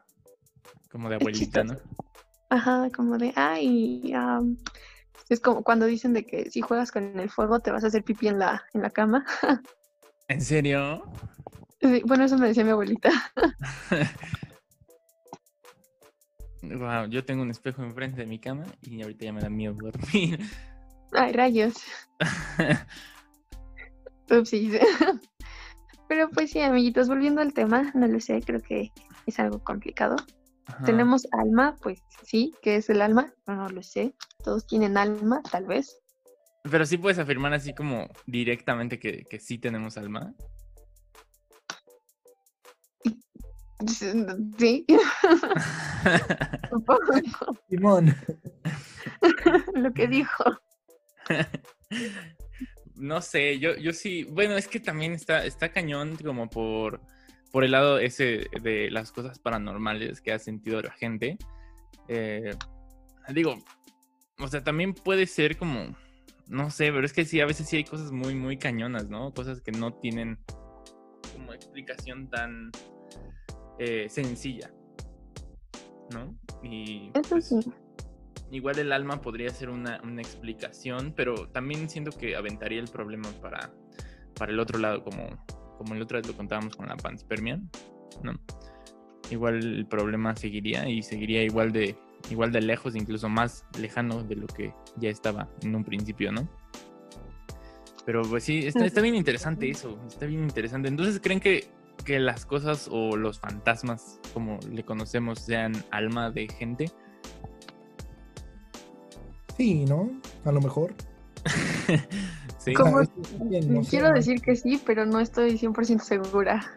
como 0.93 1.09
de 1.09 1.15
abuelita, 1.15 1.65
¿no? 1.65 1.79
Ajá, 2.51 2.91
como 2.95 3.17
de, 3.17 3.33
ay, 3.35 4.13
es 5.31 5.41
como 5.41 5.65
cuando 5.65 5.87
dicen 5.87 6.13
de 6.13 6.27
que 6.27 6.51
si 6.51 6.61
juegas 6.61 6.93
con 6.93 7.19
el 7.19 7.31
fuego 7.31 7.61
te 7.61 7.71
vas 7.71 7.83
a 7.83 7.87
hacer 7.87 8.05
pipí 8.05 8.29
en 8.29 8.41
la, 8.41 8.63
en 8.75 8.83
la 8.83 8.91
cama. 8.91 9.25
¿En 10.29 10.43
serio? 10.43 11.03
bueno, 12.05 12.25
eso 12.25 12.37
me 12.37 12.49
decía 12.49 12.63
mi 12.63 12.73
abuelita. 12.73 13.11
wow, 16.75 17.07
yo 17.09 17.25
tengo 17.25 17.43
un 17.43 17.51
espejo 17.51 17.83
enfrente 17.83 18.21
de 18.21 18.27
mi 18.27 18.39
cama 18.39 18.65
y 18.83 19.03
ahorita 19.03 19.25
ya 19.25 19.33
me 19.33 19.41
da 19.41 19.51
miedo 19.51 19.75
dormir. 19.75 20.41
Ay, 21.13 21.33
rayos. 21.33 21.75
Upsis. 24.31 24.81
Pero 26.09 26.31
pues 26.31 26.51
sí, 26.51 26.61
amiguitos, 26.61 27.09
volviendo 27.09 27.41
al 27.41 27.53
tema, 27.53 27.91
no 27.95 28.07
lo 28.07 28.21
sé, 28.21 28.41
creo 28.43 28.61
que 28.61 28.93
es 29.27 29.39
algo 29.39 29.63
complicado. 29.63 30.17
¿Tenemos 30.85 31.27
alma? 31.33 31.77
Pues 31.81 32.03
sí, 32.25 32.53
¿qué 32.61 32.77
es 32.77 32.91
el 32.91 33.01
alma? 33.01 33.33
No, 33.47 33.55
no 33.55 33.69
lo 33.69 33.83
sé. 33.83 34.15
Todos 34.43 34.67
tienen 34.67 34.99
alma, 34.99 35.43
tal 35.51 35.65
vez. 35.65 35.97
Pero 36.69 36.85
sí 36.85 36.99
puedes 36.99 37.19
afirmar 37.19 37.55
así 37.55 37.73
como 37.73 38.09
directamente 38.27 38.99
que, 38.99 39.25
que 39.31 39.39
sí 39.39 39.59
tenemos 39.59 39.97
alma. 39.97 40.35
Sí. 43.89 44.87
Simón. 47.69 48.15
Lo 49.75 49.93
que 49.93 50.07
dijo. 50.07 50.45
No 52.99 53.21
sé, 53.21 53.59
yo, 53.59 53.77
yo 53.77 53.93
sí, 53.93 54.25
bueno, 54.25 54.57
es 54.57 54.69
que 54.69 54.81
también 54.81 55.13
está, 55.13 55.45
está 55.45 55.71
cañón 55.71 56.17
como 56.17 56.49
por, 56.49 57.03
por 57.53 57.63
el 57.63 57.73
lado 57.73 57.99
ese 57.99 58.47
de 58.63 58.91
las 58.91 59.13
cosas 59.13 59.39
paranormales 59.39 60.23
que 60.23 60.33
ha 60.33 60.39
sentido 60.39 60.81
la 60.81 60.93
gente. 60.93 61.37
Eh, 62.09 62.55
digo, 63.35 63.63
o 64.39 64.49
sea, 64.49 64.65
también 64.65 64.95
puede 64.95 65.27
ser 65.27 65.59
como, 65.59 65.95
no 66.47 66.71
sé, 66.71 66.91
pero 66.91 67.05
es 67.05 67.13
que 67.13 67.27
sí, 67.27 67.39
a 67.41 67.47
veces 67.47 67.69
sí 67.69 67.77
hay 67.77 67.85
cosas 67.85 68.13
muy, 68.13 68.35
muy 68.35 68.57
cañonas, 68.57 69.11
¿no? 69.11 69.31
Cosas 69.35 69.61
que 69.61 69.73
no 69.73 69.93
tienen 69.93 70.39
como 71.35 71.53
explicación 71.53 72.31
tan 72.31 72.71
eh, 73.79 74.07
sencilla, 74.09 74.71
¿no? 76.13 76.37
Y 76.63 77.11
Eso 77.15 77.31
pues, 77.31 77.49
sí. 77.49 77.61
Igual 78.51 78.79
el 78.79 78.93
alma 78.93 79.21
podría 79.21 79.51
ser 79.51 79.71
una, 79.71 79.97
explicación, 80.19 81.13
pero 81.17 81.49
también 81.49 81.89
siento 81.89 82.13
que 82.13 82.37
aventaría 82.37 82.81
el 82.81 82.89
problema 82.89 83.29
para, 83.43 83.73
para 84.39 84.53
el 84.53 84.61
otro 84.61 84.79
lado, 84.79 85.03
como, 85.03 85.29
como 85.79 85.95
el 85.95 86.03
otro 86.03 86.19
vez 86.19 86.29
lo 86.29 86.37
contábamos 86.37 86.77
con 86.77 86.87
la 86.87 86.97
panspermia, 86.97 87.61
¿no? 88.23 88.33
Igual 89.31 89.57
el 89.57 89.87
problema 89.87 90.37
seguiría 90.37 90.89
y 90.89 91.03
seguiría 91.03 91.43
igual 91.43 91.73
de, 91.73 91.97
igual 92.31 92.53
de 92.53 92.61
lejos, 92.61 92.95
incluso 92.95 93.29
más 93.29 93.65
lejano 93.79 94.23
de 94.23 94.37
lo 94.37 94.47
que 94.47 94.73
ya 94.97 95.11
estaba 95.11 95.49
en 95.63 95.75
un 95.75 95.85
principio, 95.85 96.31
¿no? 96.31 96.49
Pero 98.05 98.23
pues 98.23 98.45
sí, 98.45 98.65
está, 98.65 98.87
está 98.87 99.01
bien 99.01 99.17
interesante 99.17 99.69
eso, 99.69 99.99
está 100.07 100.27
bien 100.27 100.45
interesante. 100.45 100.89
Entonces, 100.89 101.21
¿creen 101.21 101.41
que, 101.41 101.69
que 102.05 102.19
las 102.19 102.47
cosas 102.47 102.89
o 102.91 103.17
los 103.17 103.41
fantasmas, 103.41 104.21
como 104.33 104.59
le 104.71 104.85
conocemos, 104.85 105.41
sean 105.41 105.73
alma 105.91 106.31
de 106.31 106.49
gente? 106.49 106.91
Sí, 109.57 109.85
¿no? 109.85 110.11
A 110.45 110.53
lo 110.53 110.61
mejor. 110.61 110.95
sí. 112.59 112.75
quiero 113.89 114.13
decir 114.13 114.41
que 114.41 114.57
sí, 114.57 114.81
pero 114.85 115.07
no 115.07 115.21
estoy 115.21 115.59
100% 115.59 116.01
segura. 116.01 116.73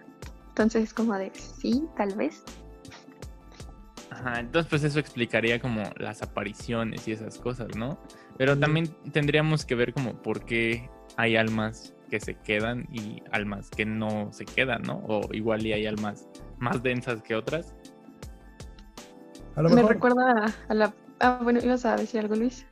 Entonces, 0.49 0.83
es 0.83 0.93
como 0.93 1.15
de 1.15 1.31
sí, 1.33 1.83
tal 1.97 2.15
vez. 2.15 2.43
Ajá, 4.11 4.39
entonces 4.39 4.69
pues 4.69 4.83
eso 4.83 4.99
explicaría 4.99 5.61
como 5.61 5.83
las 5.97 6.21
apariciones 6.21 7.07
y 7.07 7.13
esas 7.13 7.37
cosas, 7.37 7.75
¿no? 7.75 7.97
Pero 8.37 8.57
también 8.57 8.87
tendríamos 9.11 9.65
que 9.65 9.75
ver 9.75 9.93
como 9.93 10.21
por 10.21 10.43
qué 10.45 10.89
hay 11.15 11.35
almas 11.35 11.93
que 12.09 12.19
se 12.19 12.35
quedan 12.35 12.87
y 12.91 13.21
almas 13.31 13.69
que 13.69 13.85
no 13.85 14.31
se 14.33 14.45
quedan, 14.45 14.81
¿no? 14.83 15.03
O 15.07 15.33
igual 15.33 15.65
y 15.65 15.73
hay 15.73 15.85
almas 15.85 16.27
más 16.57 16.81
densas 16.83 17.21
que 17.21 17.35
otras. 17.35 17.75
Me 19.55 19.83
recuerda 19.83 20.53
a 20.69 20.73
la 20.73 20.93
Ah, 21.19 21.39
bueno, 21.43 21.59
¿ibas 21.61 21.85
a 21.85 21.95
decir 21.95 22.21
algo, 22.21 22.35
Luis? 22.35 22.65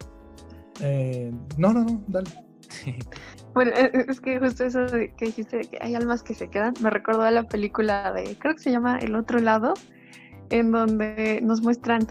Eh, 0.82 1.32
no, 1.58 1.74
no, 1.74 1.84
no, 1.84 2.02
dale. 2.08 2.30
bueno, 3.54 3.72
e, 3.72 3.92
e, 3.94 4.06
es 4.08 4.22
que 4.22 4.40
justo 4.40 4.64
eso 4.64 4.86
que 4.88 5.26
dijiste 5.26 5.62
que 5.62 5.78
hay 5.82 5.96
almas 5.96 6.24
que 6.24 6.34
se 6.34 6.50
quedan, 6.50 6.74
me 6.82 6.90
recordó 6.90 7.24
a 7.24 7.32
la 7.32 7.44
película 7.44 8.14
de, 8.14 8.38
creo 8.38 8.56
que 8.56 8.62
se 8.62 8.72
llama 8.72 9.00
El 9.00 9.16
Otro 9.16 9.40
Lado, 9.40 9.74
en 10.50 10.72
donde 10.72 11.42
nos 11.42 11.62
muestran 11.62 12.08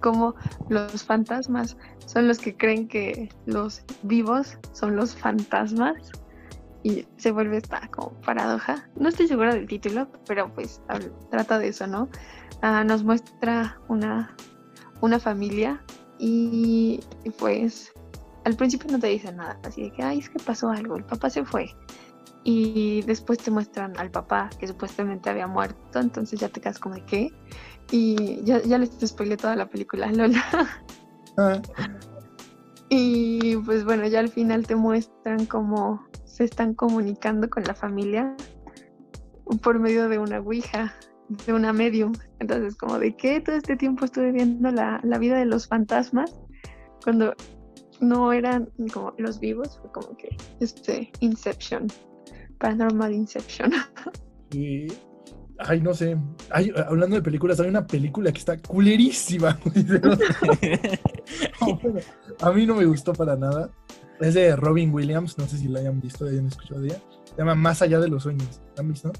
cómo 0.00 0.34
los 0.68 1.04
fantasmas 1.04 1.76
son 2.06 2.28
los 2.28 2.38
que 2.38 2.56
creen 2.56 2.88
que 2.88 3.28
los 3.46 3.82
vivos 4.02 4.58
son 4.72 4.96
los 4.96 5.14
fantasmas 5.14 5.96
y 6.82 7.06
se 7.16 7.30
vuelve 7.30 7.58
esta 7.58 7.88
como 7.88 8.12
paradoja. 8.20 8.88
No 8.96 9.08
estoy 9.08 9.28
segura 9.28 9.54
del 9.54 9.66
título, 9.66 10.08
pero 10.26 10.52
pues 10.54 10.80
trata 11.30 11.58
de 11.58 11.68
eso, 11.68 11.86
¿no? 11.86 12.08
Ah, 12.62 12.84
nos 12.84 13.04
muestra 13.04 13.80
una 13.88 14.34
una 15.00 15.18
familia 15.18 15.82
y, 16.18 17.00
pues 17.38 17.92
al 18.44 18.54
principio 18.54 18.90
no 18.90 18.98
te 18.98 19.08
dicen 19.08 19.36
nada, 19.36 19.58
así 19.64 19.82
de 19.82 19.92
que, 19.92 20.02
ay, 20.02 20.18
es 20.18 20.30
que 20.30 20.38
pasó 20.38 20.70
algo, 20.70 20.96
el 20.96 21.04
papá 21.04 21.30
se 21.30 21.44
fue. 21.44 21.70
Y 22.42 23.02
después 23.02 23.38
te 23.38 23.50
muestran 23.50 23.98
al 23.98 24.10
papá 24.10 24.48
que 24.58 24.66
supuestamente 24.66 25.28
había 25.28 25.46
muerto, 25.46 26.00
entonces 26.00 26.40
ya 26.40 26.48
te 26.48 26.60
quedas 26.60 26.78
como 26.78 26.94
de 26.94 27.04
qué. 27.04 27.28
Y 27.90 28.42
ya, 28.44 28.62
ya 28.62 28.78
les 28.78 28.90
spoilé 29.04 29.36
toda 29.36 29.56
la 29.56 29.68
película, 29.68 30.06
Lola. 30.12 30.44
Ah. 31.36 31.60
Y 32.88 33.56
pues 33.58 33.84
bueno, 33.84 34.06
ya 34.06 34.20
al 34.20 34.28
final 34.28 34.66
te 34.66 34.74
muestran 34.74 35.46
cómo 35.46 36.04
se 36.24 36.44
están 36.44 36.74
comunicando 36.74 37.48
con 37.48 37.62
la 37.64 37.74
familia 37.74 38.34
por 39.62 39.78
medio 39.78 40.08
de 40.08 40.18
una 40.18 40.40
Ouija 40.40 40.94
de 41.46 41.52
una 41.52 41.72
medium. 41.72 42.12
Entonces, 42.38 42.76
como 42.76 42.98
de 42.98 43.16
que 43.16 43.40
todo 43.40 43.56
este 43.56 43.76
tiempo 43.76 44.04
estuve 44.04 44.32
viendo 44.32 44.70
la, 44.70 45.00
vida 45.18 45.38
de 45.38 45.44
los 45.44 45.68
fantasmas 45.68 46.34
cuando 47.04 47.34
no 48.00 48.32
eran 48.32 48.68
como 48.92 49.14
los 49.18 49.38
vivos, 49.38 49.78
fue 49.80 49.92
como 49.92 50.16
que 50.16 50.36
este 50.60 51.10
Inception, 51.20 51.86
Paranormal 52.60 53.12
Inception. 53.12 53.72
Y, 54.52 54.88
ay, 55.60 55.80
no 55.80 55.94
sé, 55.94 56.18
hablando 56.50 57.14
de 57.14 57.22
películas, 57.22 57.60
hay 57.60 57.68
una 57.68 57.86
película 57.86 58.32
que 58.32 58.40
está 58.40 58.58
culerísima. 58.58 59.56
a 62.40 62.50
mí 62.50 62.66
no 62.66 62.74
me 62.74 62.84
gustó 62.84 63.12
para 63.12 63.36
nada. 63.36 63.70
Es 64.18 64.34
de 64.34 64.56
Robin 64.56 64.92
Williams, 64.92 65.38
no 65.38 65.46
sé 65.46 65.56
si 65.56 65.68
la 65.68 65.78
hayan 65.78 66.00
visto, 66.00 66.24
hayan 66.24 66.48
escuchado 66.48 66.80
de 66.80 66.88
ella. 66.88 67.00
Se 67.26 67.36
llama 67.36 67.54
Más 67.54 67.80
allá 67.80 68.00
de 68.00 68.08
los 68.08 68.24
sueños. 68.24 68.60
¿La 68.74 68.80
han 68.80 68.88
visto? 68.88 69.12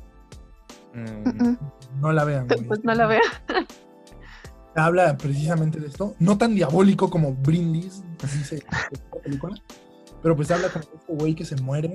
Mm, 0.95 1.55
no 2.01 2.13
la 2.13 2.25
vean. 2.25 2.49
Pues 2.67 2.83
no 2.83 2.93
la 2.93 3.07
vean. 3.07 3.23
habla 4.75 5.17
precisamente 5.17 5.79
de 5.79 5.87
esto, 5.87 6.17
no 6.19 6.39
tan 6.39 6.57
diabólico 6.57 7.09
como 7.09 7.35
Brindis, 7.35 8.03
dice 8.21 8.65
la 8.69 9.21
película, 9.23 9.55
pero 10.25 10.35
pues 10.35 10.51
habla 10.51 10.71
de 10.71 10.81
este 10.81 10.97
güey 11.07 11.37
que 11.37 11.45
se 11.45 11.55
muere 11.55 11.93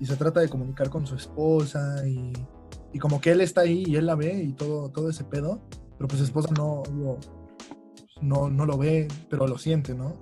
y 0.00 0.06
se 0.06 0.16
trata 0.16 0.40
de 0.40 0.48
comunicar 0.48 0.88
con 0.88 1.06
su 1.06 1.14
esposa 1.14 2.06
y, 2.08 2.32
y 2.92 2.98
como 2.98 3.20
que 3.20 3.32
él 3.32 3.42
está 3.42 3.60
ahí 3.60 3.84
y 3.86 3.96
él 3.96 4.06
la 4.06 4.14
ve 4.14 4.42
y 4.42 4.52
todo, 4.54 4.88
todo 4.88 5.10
ese 5.10 5.24
pedo, 5.24 5.60
pero 5.96 6.08
pues 6.08 6.18
su 6.18 6.24
esposa 6.24 6.48
no 6.56 6.82
lo, 6.96 7.18
no, 8.22 8.48
no 8.50 8.66
lo 8.66 8.78
ve, 8.78 9.06
pero 9.28 9.46
lo 9.46 9.58
siente, 9.58 9.94
¿no? 9.94 10.16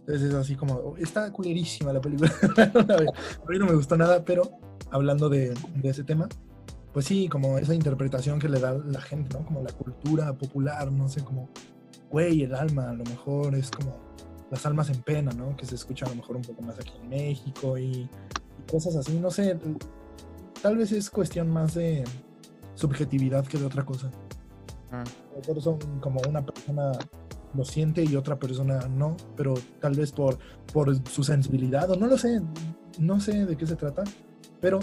Entonces 0.00 0.28
es 0.28 0.34
así 0.34 0.56
como, 0.56 0.74
oh, 0.74 0.96
está 0.96 1.30
culerísima 1.32 1.92
la 1.92 2.00
película. 2.00 2.32
a 2.56 3.50
mí 3.50 3.58
no 3.58 3.66
me 3.66 3.74
gustó 3.74 3.96
nada, 3.96 4.24
pero 4.24 4.50
hablando 4.90 5.28
de, 5.28 5.52
de 5.74 5.88
ese 5.88 6.04
tema, 6.04 6.28
pues 6.92 7.04
sí, 7.04 7.28
como 7.28 7.58
esa 7.58 7.74
interpretación 7.74 8.38
que 8.38 8.48
le 8.48 8.60
da 8.60 8.72
la 8.72 9.00
gente, 9.02 9.36
¿no? 9.36 9.44
Como 9.44 9.62
la 9.62 9.72
cultura 9.72 10.32
popular, 10.38 10.90
no 10.90 11.08
sé, 11.08 11.22
como, 11.22 11.50
güey, 12.08 12.42
el 12.42 12.54
alma, 12.54 12.90
a 12.90 12.94
lo 12.94 13.04
mejor 13.04 13.54
es 13.54 13.70
como 13.70 13.98
las 14.50 14.64
almas 14.64 14.88
en 14.88 15.02
pena, 15.02 15.32
¿no? 15.32 15.54
Que 15.56 15.66
se 15.66 15.74
escucha 15.74 16.06
a 16.06 16.08
lo 16.08 16.14
mejor 16.14 16.36
un 16.36 16.42
poco 16.42 16.62
más 16.62 16.78
aquí 16.78 16.92
en 17.02 17.08
México 17.10 17.76
y, 17.76 18.08
cosas 18.70 18.96
así, 18.96 19.18
no 19.18 19.30
sé, 19.30 19.58
tal 20.62 20.76
vez 20.76 20.92
es 20.92 21.10
cuestión 21.10 21.48
más 21.48 21.74
de 21.74 22.04
subjetividad 22.74 23.46
que 23.46 23.58
de 23.58 23.66
otra 23.66 23.84
cosa. 23.84 24.10
Ah. 24.92 25.04
son 25.60 25.78
como 26.00 26.20
una 26.28 26.44
persona 26.44 26.92
lo 27.54 27.64
siente 27.64 28.04
y 28.04 28.16
otra 28.16 28.38
persona 28.38 28.86
no, 28.88 29.16
pero 29.36 29.54
tal 29.80 29.94
vez 29.94 30.12
por, 30.12 30.38
por 30.72 30.94
su 31.08 31.24
sensibilidad 31.24 31.90
o 31.90 31.96
no 31.96 32.06
lo 32.06 32.18
sé, 32.18 32.40
no 32.98 33.20
sé 33.20 33.46
de 33.46 33.56
qué 33.56 33.66
se 33.66 33.76
trata, 33.76 34.04
pero 34.60 34.78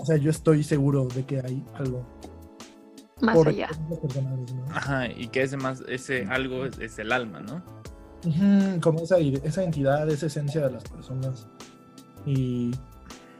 o 0.00 0.06
sea, 0.06 0.16
yo 0.16 0.30
estoy 0.30 0.64
seguro 0.64 1.06
de 1.08 1.24
que 1.24 1.40
hay 1.40 1.62
algo. 1.74 2.06
Más 3.20 3.46
allá. 3.46 3.68
Ajá, 4.70 5.08
y 5.08 5.28
que 5.28 5.42
ese 5.42 5.58
más, 5.58 5.82
ese 5.88 6.24
algo 6.24 6.64
es, 6.64 6.98
el 6.98 7.12
alma, 7.12 7.40
¿no? 7.40 7.62
como 8.80 9.00
esa, 9.00 9.18
esa 9.18 9.62
entidad, 9.62 10.08
esa 10.10 10.26
esencia 10.26 10.62
de 10.62 10.72
las 10.72 10.84
personas. 10.84 11.48
Y, 12.26 12.72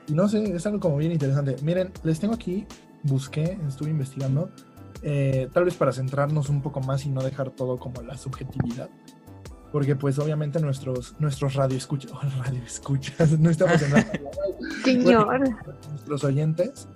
no 0.09 0.29
sé, 0.29 0.43
es 0.55 0.66
algo 0.66 0.81
como 0.81 0.97
bien 0.97 1.12
interesante. 1.12 1.57
Miren, 1.62 1.93
les 2.03 2.19
tengo 2.21 2.35
aquí, 2.35 2.66
busqué, 3.03 3.59
estuve 3.69 3.90
investigando, 3.90 4.51
eh, 5.03 5.49
tal 5.53 5.64
vez 5.64 5.75
para 5.75 5.93
centrarnos 5.93 6.49
un 6.49 6.62
poco 6.62 6.81
más 6.81 7.07
y 7.07 7.11
no 7.11 7.23
dejar 7.23 7.51
todo 7.51 7.79
como 7.79 8.03
la 8.03 8.16
subjetividad 8.16 8.90
porque 9.73 9.95
pues 9.97 10.19
obviamente 10.19 10.61
nuestros, 10.61 11.14
nuestros 11.19 11.55
radio 11.55 11.77
escuchas, 11.77 12.12
radio 12.38 12.62
escuchas, 12.62 13.38
no 13.38 13.51
estamos 13.51 13.81
en 13.83 13.90
Señor. 14.85 15.40
nuestros 15.90 16.25
oyentes, 16.25 16.88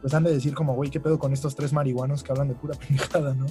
pues 0.00 0.14
han 0.14 0.24
de 0.24 0.32
decir 0.32 0.54
como, 0.54 0.74
güey, 0.74 0.90
¿qué 0.90 1.00
pedo 1.00 1.18
con 1.18 1.32
estos 1.32 1.54
tres 1.54 1.72
marihuanos 1.72 2.22
que 2.22 2.32
hablan 2.32 2.48
de 2.48 2.54
pura 2.54 2.74
pendejada, 2.78 3.34
no? 3.34 3.46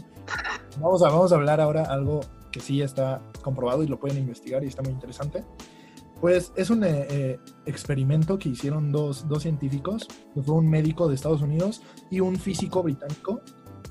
Vamos 0.80 1.04
a, 1.04 1.10
vamos 1.10 1.32
a 1.32 1.36
hablar 1.36 1.62
ahora 1.62 1.84
algo 1.84 2.22
que 2.52 2.60
sí 2.60 2.82
está 2.82 3.22
comprobado 3.42 3.84
y 3.84 3.88
lo 3.88 4.00
pueden 4.00 4.18
investigar 4.18 4.64
y 4.64 4.68
está 4.68 4.82
muy 4.82 4.92
interesante. 4.92 5.44
Pues 6.22 6.52
es 6.56 6.70
un 6.70 6.84
eh, 6.84 7.08
eh, 7.10 7.40
experimento 7.66 8.38
que 8.38 8.50
hicieron 8.50 8.92
dos, 8.92 9.28
dos 9.28 9.44
científicos, 9.44 10.08
fue 10.44 10.56
un 10.56 10.70
médico 10.70 11.08
de 11.08 11.16
Estados 11.16 11.42
Unidos 11.42 11.82
y 12.12 12.20
un 12.20 12.36
físico 12.36 12.84
británico, 12.84 13.42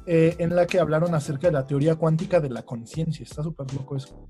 eh, 0.07 0.37
en 0.39 0.55
la 0.55 0.67
que 0.67 0.81
hablaron 0.81 1.15
acerca 1.15 1.49
de 1.49 1.55
la 1.55 1.67
teoría 1.67 1.97
cuántica 1.97 2.41
de 2.41 2.51
la 2.51 2.63
conciencia. 2.63 3.23
Está 3.23 3.43
súper 3.43 3.73
loco 3.75 3.97
eso. 3.97 4.29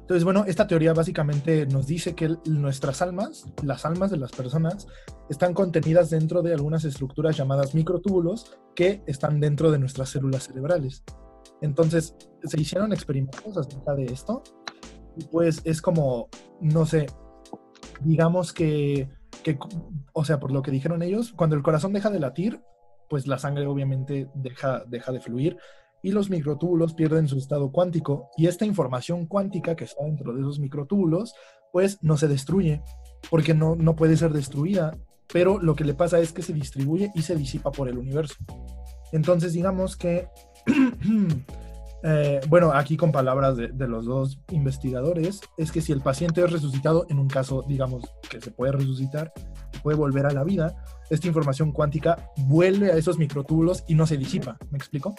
Entonces, 0.00 0.24
bueno, 0.24 0.44
esta 0.46 0.66
teoría 0.66 0.92
básicamente 0.92 1.66
nos 1.66 1.86
dice 1.86 2.14
que 2.14 2.36
nuestras 2.46 3.00
almas, 3.00 3.46
las 3.62 3.86
almas 3.86 4.10
de 4.10 4.16
las 4.18 4.32
personas, 4.32 4.86
están 5.30 5.54
contenidas 5.54 6.10
dentro 6.10 6.42
de 6.42 6.52
algunas 6.52 6.84
estructuras 6.84 7.36
llamadas 7.36 7.74
microtúbulos 7.74 8.58
que 8.74 9.02
están 9.06 9.40
dentro 9.40 9.70
de 9.70 9.78
nuestras 9.78 10.10
células 10.10 10.44
cerebrales. 10.44 11.04
Entonces, 11.60 12.16
se 12.42 12.60
hicieron 12.60 12.92
experimentos 12.92 13.56
acerca 13.56 13.94
de 13.94 14.06
esto 14.06 14.42
pues 15.30 15.60
es 15.64 15.82
como, 15.82 16.28
no 16.60 16.86
sé, 16.86 17.06
digamos 18.00 18.52
que, 18.52 19.08
que, 19.42 19.58
o 20.12 20.24
sea, 20.24 20.40
por 20.40 20.52
lo 20.52 20.62
que 20.62 20.70
dijeron 20.70 21.02
ellos, 21.02 21.32
cuando 21.32 21.56
el 21.56 21.62
corazón 21.62 21.92
deja 21.92 22.10
de 22.10 22.20
latir, 22.20 22.60
pues 23.08 23.26
la 23.26 23.38
sangre 23.38 23.66
obviamente 23.66 24.28
deja, 24.34 24.84
deja 24.86 25.12
de 25.12 25.20
fluir 25.20 25.56
y 26.02 26.12
los 26.12 26.30
microtúbulos 26.30 26.94
pierden 26.94 27.28
su 27.28 27.38
estado 27.38 27.70
cuántico 27.70 28.30
y 28.36 28.46
esta 28.46 28.64
información 28.64 29.26
cuántica 29.26 29.76
que 29.76 29.84
está 29.84 30.04
dentro 30.04 30.32
de 30.32 30.40
esos 30.40 30.58
microtúbulos 30.58 31.34
pues 31.72 31.98
no 32.02 32.16
se 32.16 32.28
destruye 32.28 32.82
porque 33.30 33.54
no, 33.54 33.76
no 33.76 33.94
puede 33.96 34.16
ser 34.16 34.32
destruida, 34.32 34.96
pero 35.32 35.58
lo 35.58 35.74
que 35.76 35.84
le 35.84 35.94
pasa 35.94 36.18
es 36.18 36.32
que 36.32 36.42
se 36.42 36.52
distribuye 36.52 37.10
y 37.14 37.22
se 37.22 37.36
disipa 37.36 37.70
por 37.70 37.88
el 37.88 37.98
universo. 37.98 38.34
Entonces 39.12 39.52
digamos 39.52 39.96
que, 39.96 40.28
eh, 42.02 42.40
bueno, 42.48 42.72
aquí 42.72 42.96
con 42.96 43.12
palabras 43.12 43.56
de, 43.56 43.68
de, 43.68 43.88
los 43.88 44.04
dos 44.06 44.40
investigadores, 44.50 45.40
es 45.56 45.70
que 45.70 45.80
si 45.80 45.92
el 45.92 46.00
paciente 46.00 46.42
es 46.42 46.50
resucitado, 46.50 47.06
en 47.08 47.18
un 47.18 47.28
caso, 47.28 47.64
digamos, 47.68 48.04
que 48.28 48.40
se 48.40 48.50
puede 48.50 48.72
resucitar, 48.72 49.32
puede 49.82 49.96
volver 49.96 50.26
a 50.26 50.32
la 50.32 50.44
vida, 50.44 50.74
esta 51.10 51.26
información 51.26 51.72
cuántica 51.72 52.30
vuelve 52.36 52.90
a 52.90 52.96
esos 52.96 53.18
microtúbulos 53.18 53.84
y 53.86 53.94
no 53.94 54.06
se 54.06 54.16
disipa. 54.16 54.56
¿Me 54.70 54.78
explico? 54.78 55.14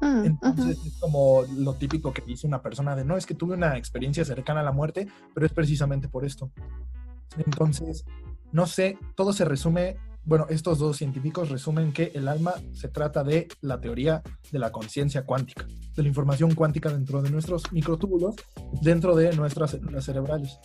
Mm, 0.00 0.24
Entonces 0.24 0.78
es 0.84 0.98
como 0.98 1.42
lo 1.56 1.74
típico 1.74 2.12
que 2.12 2.22
dice 2.22 2.46
una 2.46 2.62
persona 2.62 2.96
de 2.96 3.04
no, 3.04 3.16
es 3.16 3.26
que 3.26 3.34
tuve 3.34 3.54
una 3.54 3.76
experiencia 3.76 4.24
cercana 4.24 4.60
a 4.60 4.64
la 4.64 4.72
muerte, 4.72 5.06
pero 5.34 5.46
es 5.46 5.52
precisamente 5.52 6.08
por 6.08 6.24
esto. 6.24 6.50
Entonces, 7.36 8.04
no 8.50 8.66
sé, 8.66 8.98
todo 9.14 9.32
se 9.32 9.44
resume, 9.44 9.96
bueno, 10.24 10.46
estos 10.50 10.78
dos 10.78 10.96
científicos 10.96 11.48
resumen 11.48 11.92
que 11.92 12.12
el 12.14 12.28
alma 12.28 12.54
se 12.72 12.88
trata 12.88 13.24
de 13.24 13.48
la 13.60 13.80
teoría 13.80 14.22
de 14.52 14.58
la 14.58 14.70
conciencia 14.70 15.24
cuántica, 15.24 15.66
de 15.96 16.02
la 16.02 16.08
información 16.08 16.54
cuántica 16.54 16.90
dentro 16.90 17.22
de 17.22 17.30
nuestros 17.30 17.72
microtúbulos, 17.72 18.36
dentro 18.82 19.16
de 19.16 19.32
nuestras 19.34 19.72
células 19.72 20.04
cerebrales. 20.04 20.58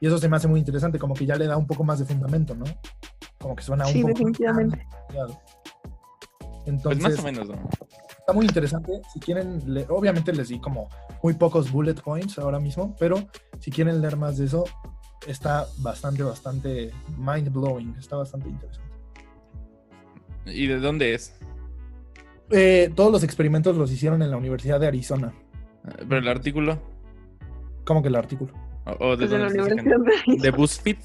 Y 0.00 0.06
eso 0.06 0.18
se 0.18 0.28
me 0.28 0.36
hace 0.36 0.48
muy 0.48 0.58
interesante, 0.58 0.98
como 0.98 1.14
que 1.14 1.26
ya 1.26 1.36
le 1.36 1.46
da 1.46 1.56
un 1.56 1.66
poco 1.66 1.84
más 1.84 1.98
de 1.98 2.06
fundamento, 2.06 2.54
¿no? 2.54 2.64
Como 3.38 3.54
que 3.54 3.62
suena 3.62 3.86
un 3.86 3.92
sí, 3.92 4.00
poco 4.00 4.14
definitivamente. 4.14 4.86
Entonces, 6.66 7.02
pues 7.02 7.16
más 7.16 7.18
o 7.18 7.22
menos, 7.22 7.48
¿no? 7.48 7.68
está 8.24 8.32
muy 8.32 8.46
interesante. 8.46 9.02
Si 9.12 9.20
quieren, 9.20 9.62
obviamente 9.90 10.32
les 10.32 10.48
di 10.48 10.58
como 10.58 10.88
muy 11.22 11.34
pocos 11.34 11.70
bullet 11.70 11.94
points 11.94 12.38
ahora 12.38 12.58
mismo, 12.58 12.96
pero 12.98 13.16
si 13.60 13.70
quieren 13.70 14.00
leer 14.00 14.16
más 14.16 14.38
de 14.38 14.46
eso, 14.46 14.64
está 15.26 15.66
bastante, 15.78 16.22
bastante 16.22 16.90
mind 17.18 17.52
blowing. 17.52 17.94
Está 17.98 18.16
bastante 18.16 18.48
interesante. 18.48 18.93
¿Y 20.46 20.66
de 20.66 20.78
dónde 20.78 21.14
es? 21.14 21.34
Eh, 22.50 22.90
todos 22.94 23.10
los 23.10 23.22
experimentos 23.22 23.76
los 23.76 23.90
hicieron 23.90 24.22
en 24.22 24.30
la 24.30 24.36
Universidad 24.36 24.78
de 24.78 24.86
Arizona. 24.86 25.32
¿Pero 25.96 26.18
el 26.18 26.28
artículo? 26.28 26.80
¿Cómo 27.84 28.02
que 28.02 28.08
el 28.08 28.16
artículo? 28.16 28.52
¿O, 29.00 29.16
de, 29.16 29.26
pues 29.26 29.30
la 29.30 29.46
Universidad 29.48 29.96
de, 30.26 30.36
¿De 30.38 30.50
BuzzFeed? 30.50 30.98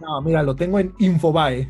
No, 0.00 0.20
mira, 0.20 0.42
lo 0.42 0.54
tengo 0.54 0.78
en 0.78 0.94
Infobae. 0.98 1.68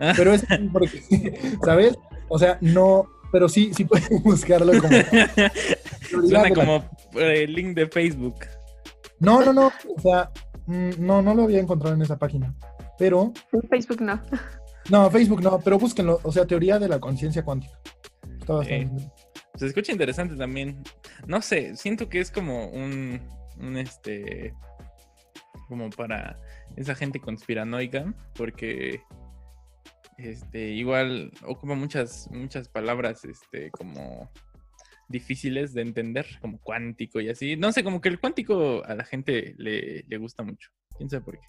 Ah. 0.00 0.12
Pero 0.16 0.32
es 0.32 0.44
porque, 0.72 1.56
¿sabes? 1.62 1.98
O 2.28 2.38
sea, 2.38 2.58
no, 2.60 3.08
pero 3.32 3.48
sí, 3.48 3.72
sí 3.74 3.84
pueden 3.84 4.22
buscarlo 4.24 4.72
como. 4.80 4.96
Suena 6.28 6.54
como 6.54 6.84
el 7.14 7.20
eh, 7.20 7.46
link 7.48 7.74
de 7.74 7.86
Facebook. 7.88 8.36
No, 9.18 9.44
no, 9.44 9.52
no. 9.52 9.72
O 9.96 10.00
sea, 10.00 10.30
mm, 10.66 10.90
no, 10.98 11.22
no 11.22 11.34
lo 11.34 11.42
había 11.42 11.58
encontrado 11.58 11.94
en 11.94 12.02
esa 12.02 12.18
página. 12.18 12.54
Pero. 12.98 13.32
Facebook 13.68 14.00
no. 14.00 14.20
No, 14.90 15.10
Facebook 15.10 15.42
no, 15.42 15.58
pero 15.60 15.78
búsquenlo. 15.78 16.20
O 16.22 16.32
sea, 16.32 16.46
teoría 16.46 16.78
de 16.78 16.88
la 16.88 17.00
conciencia 17.00 17.44
cuántica. 17.44 17.78
Está 18.40 18.62
Se 18.62 19.66
escucha 19.66 19.92
interesante 19.92 20.36
también. 20.36 20.82
No 21.26 21.40
sé, 21.40 21.76
siento 21.76 22.08
que 22.08 22.20
es 22.20 22.30
como 22.30 22.68
un, 22.68 23.20
un 23.58 23.76
este. 23.76 24.54
Como 25.68 25.88
para 25.90 26.38
esa 26.76 26.94
gente 26.94 27.20
conspiranoica, 27.20 28.12
porque 28.34 29.00
este, 30.18 30.68
igual 30.68 31.32
ocupa 31.44 31.74
muchas, 31.74 32.28
muchas 32.30 32.68
palabras, 32.68 33.24
este, 33.24 33.70
como 33.70 34.30
difíciles 35.08 35.74
de 35.74 35.82
entender, 35.82 36.26
como 36.40 36.58
cuántico 36.60 37.20
y 37.20 37.30
así. 37.30 37.56
No 37.56 37.72
sé, 37.72 37.82
como 37.82 38.00
que 38.00 38.08
el 38.10 38.20
cuántico 38.20 38.84
a 38.84 38.94
la 38.94 39.04
gente 39.04 39.54
le, 39.56 40.04
le 40.06 40.18
gusta 40.18 40.42
mucho. 40.42 40.70
Quién 40.96 41.08
sabe 41.08 41.24
por 41.24 41.34
qué. 41.38 41.46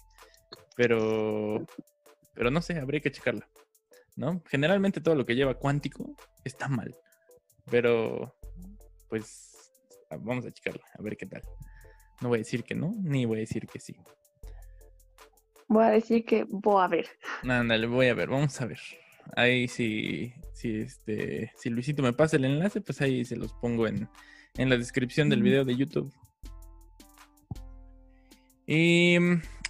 Pero, 0.76 1.66
pero 2.36 2.50
no 2.50 2.62
sé, 2.62 2.78
habría 2.78 3.00
que 3.00 3.10
checarla. 3.10 3.48
¿No? 4.14 4.42
Generalmente 4.46 5.00
todo 5.00 5.14
lo 5.14 5.26
que 5.26 5.34
lleva 5.34 5.58
cuántico 5.58 6.16
está 6.44 6.68
mal. 6.68 6.94
Pero, 7.70 8.34
pues, 9.08 9.72
vamos 10.10 10.46
a 10.46 10.52
checarla, 10.52 10.84
a 10.98 11.02
ver 11.02 11.16
qué 11.16 11.26
tal. 11.26 11.42
No 12.20 12.28
voy 12.28 12.38
a 12.38 12.40
decir 12.40 12.64
que 12.64 12.74
no, 12.74 12.92
ni 13.02 13.24
voy 13.26 13.38
a 13.38 13.40
decir 13.40 13.66
que 13.66 13.80
sí. 13.80 13.96
Voy 15.68 15.84
a 15.84 15.88
decir 15.88 16.24
que 16.24 16.46
voy 16.48 16.82
a 16.82 16.88
ver. 16.88 17.08
Ándale, 17.42 17.86
voy 17.86 18.06
a 18.06 18.14
ver, 18.14 18.28
vamos 18.28 18.60
a 18.60 18.66
ver. 18.66 18.80
Ahí 19.34 19.66
si, 19.66 20.32
si, 20.52 20.80
este, 20.80 21.52
si 21.56 21.70
Luisito 21.70 22.02
me 22.02 22.12
pasa 22.12 22.36
el 22.36 22.44
enlace, 22.44 22.80
pues 22.80 23.00
ahí 23.00 23.24
se 23.24 23.36
los 23.36 23.52
pongo 23.54 23.88
en, 23.88 24.08
la 24.54 24.76
descripción 24.76 25.28
del 25.28 25.42
video 25.42 25.64
de 25.64 25.76
YouTube. 25.76 26.12
Y 28.66 29.16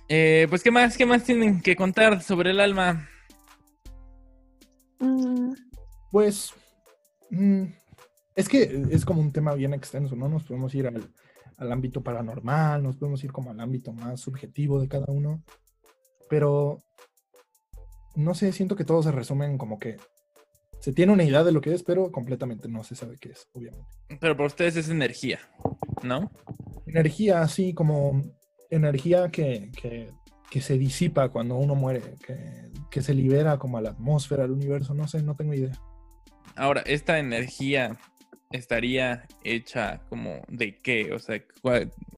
eh, 0.08 0.46
pues, 0.48 0.62
¿qué 0.62 0.70
más? 0.70 0.96
¿Qué 0.96 1.06
más 1.06 1.24
tienen 1.24 1.60
que 1.60 1.76
contar 1.76 2.22
sobre 2.22 2.50
el 2.50 2.60
alma? 2.60 3.08
Mm. 5.00 5.52
Pues, 6.10 6.52
mm, 7.30 7.64
Es 8.34 8.48
que 8.48 8.84
es 8.90 9.04
como 9.04 9.20
un 9.20 9.32
tema 9.32 9.54
bien 9.54 9.72
extenso, 9.74 10.14
¿no? 10.14 10.28
Nos 10.28 10.44
podemos 10.44 10.74
ir 10.74 10.86
al, 10.86 11.10
al 11.56 11.72
ámbito 11.72 12.02
paranormal, 12.02 12.82
nos 12.82 12.96
podemos 12.96 13.22
ir 13.24 13.32
como 13.32 13.50
al 13.50 13.60
ámbito 13.60 13.92
más 13.92 14.20
subjetivo 14.20 14.80
de 14.80 14.88
cada 14.88 15.06
uno, 15.08 15.42
pero 16.28 16.78
no 18.14 18.34
sé, 18.34 18.52
siento 18.52 18.76
que 18.76 18.84
todo 18.84 19.02
se 19.02 19.12
resumen 19.12 19.58
como 19.58 19.78
que 19.78 19.96
se 20.80 20.92
tiene 20.92 21.12
una 21.12 21.24
idea 21.24 21.44
de 21.44 21.52
lo 21.52 21.60
que 21.60 21.72
es, 21.74 21.82
pero 21.82 22.12
completamente 22.12 22.68
no 22.68 22.84
se 22.84 22.94
sabe 22.94 23.16
qué 23.18 23.30
es, 23.30 23.48
obviamente. 23.54 23.86
Pero 24.20 24.36
para 24.36 24.46
ustedes 24.46 24.76
es 24.76 24.88
energía, 24.88 25.40
¿no? 26.02 26.30
Energía, 26.86 27.40
así 27.42 27.74
como 27.74 28.22
energía 28.70 29.28
que, 29.30 29.70
que, 29.80 30.10
que 30.50 30.60
se 30.60 30.78
disipa 30.78 31.28
cuando 31.30 31.56
uno 31.56 31.74
muere, 31.74 32.02
que, 32.26 32.36
que 32.90 33.02
se 33.02 33.14
libera 33.14 33.58
como 33.58 33.78
a 33.78 33.82
la 33.82 33.90
atmósfera, 33.90 34.44
al 34.44 34.52
universo, 34.52 34.94
no 34.94 35.06
sé, 35.08 35.22
no 35.22 35.34
tengo 35.34 35.54
idea. 35.54 35.72
Ahora, 36.56 36.82
esta 36.86 37.18
energía 37.18 37.96
estaría 38.50 39.24
hecha 39.44 40.00
como 40.08 40.40
de 40.48 40.76
qué? 40.76 41.12
O 41.12 41.18
sea, 41.18 41.42
¿cuál- 41.62 41.92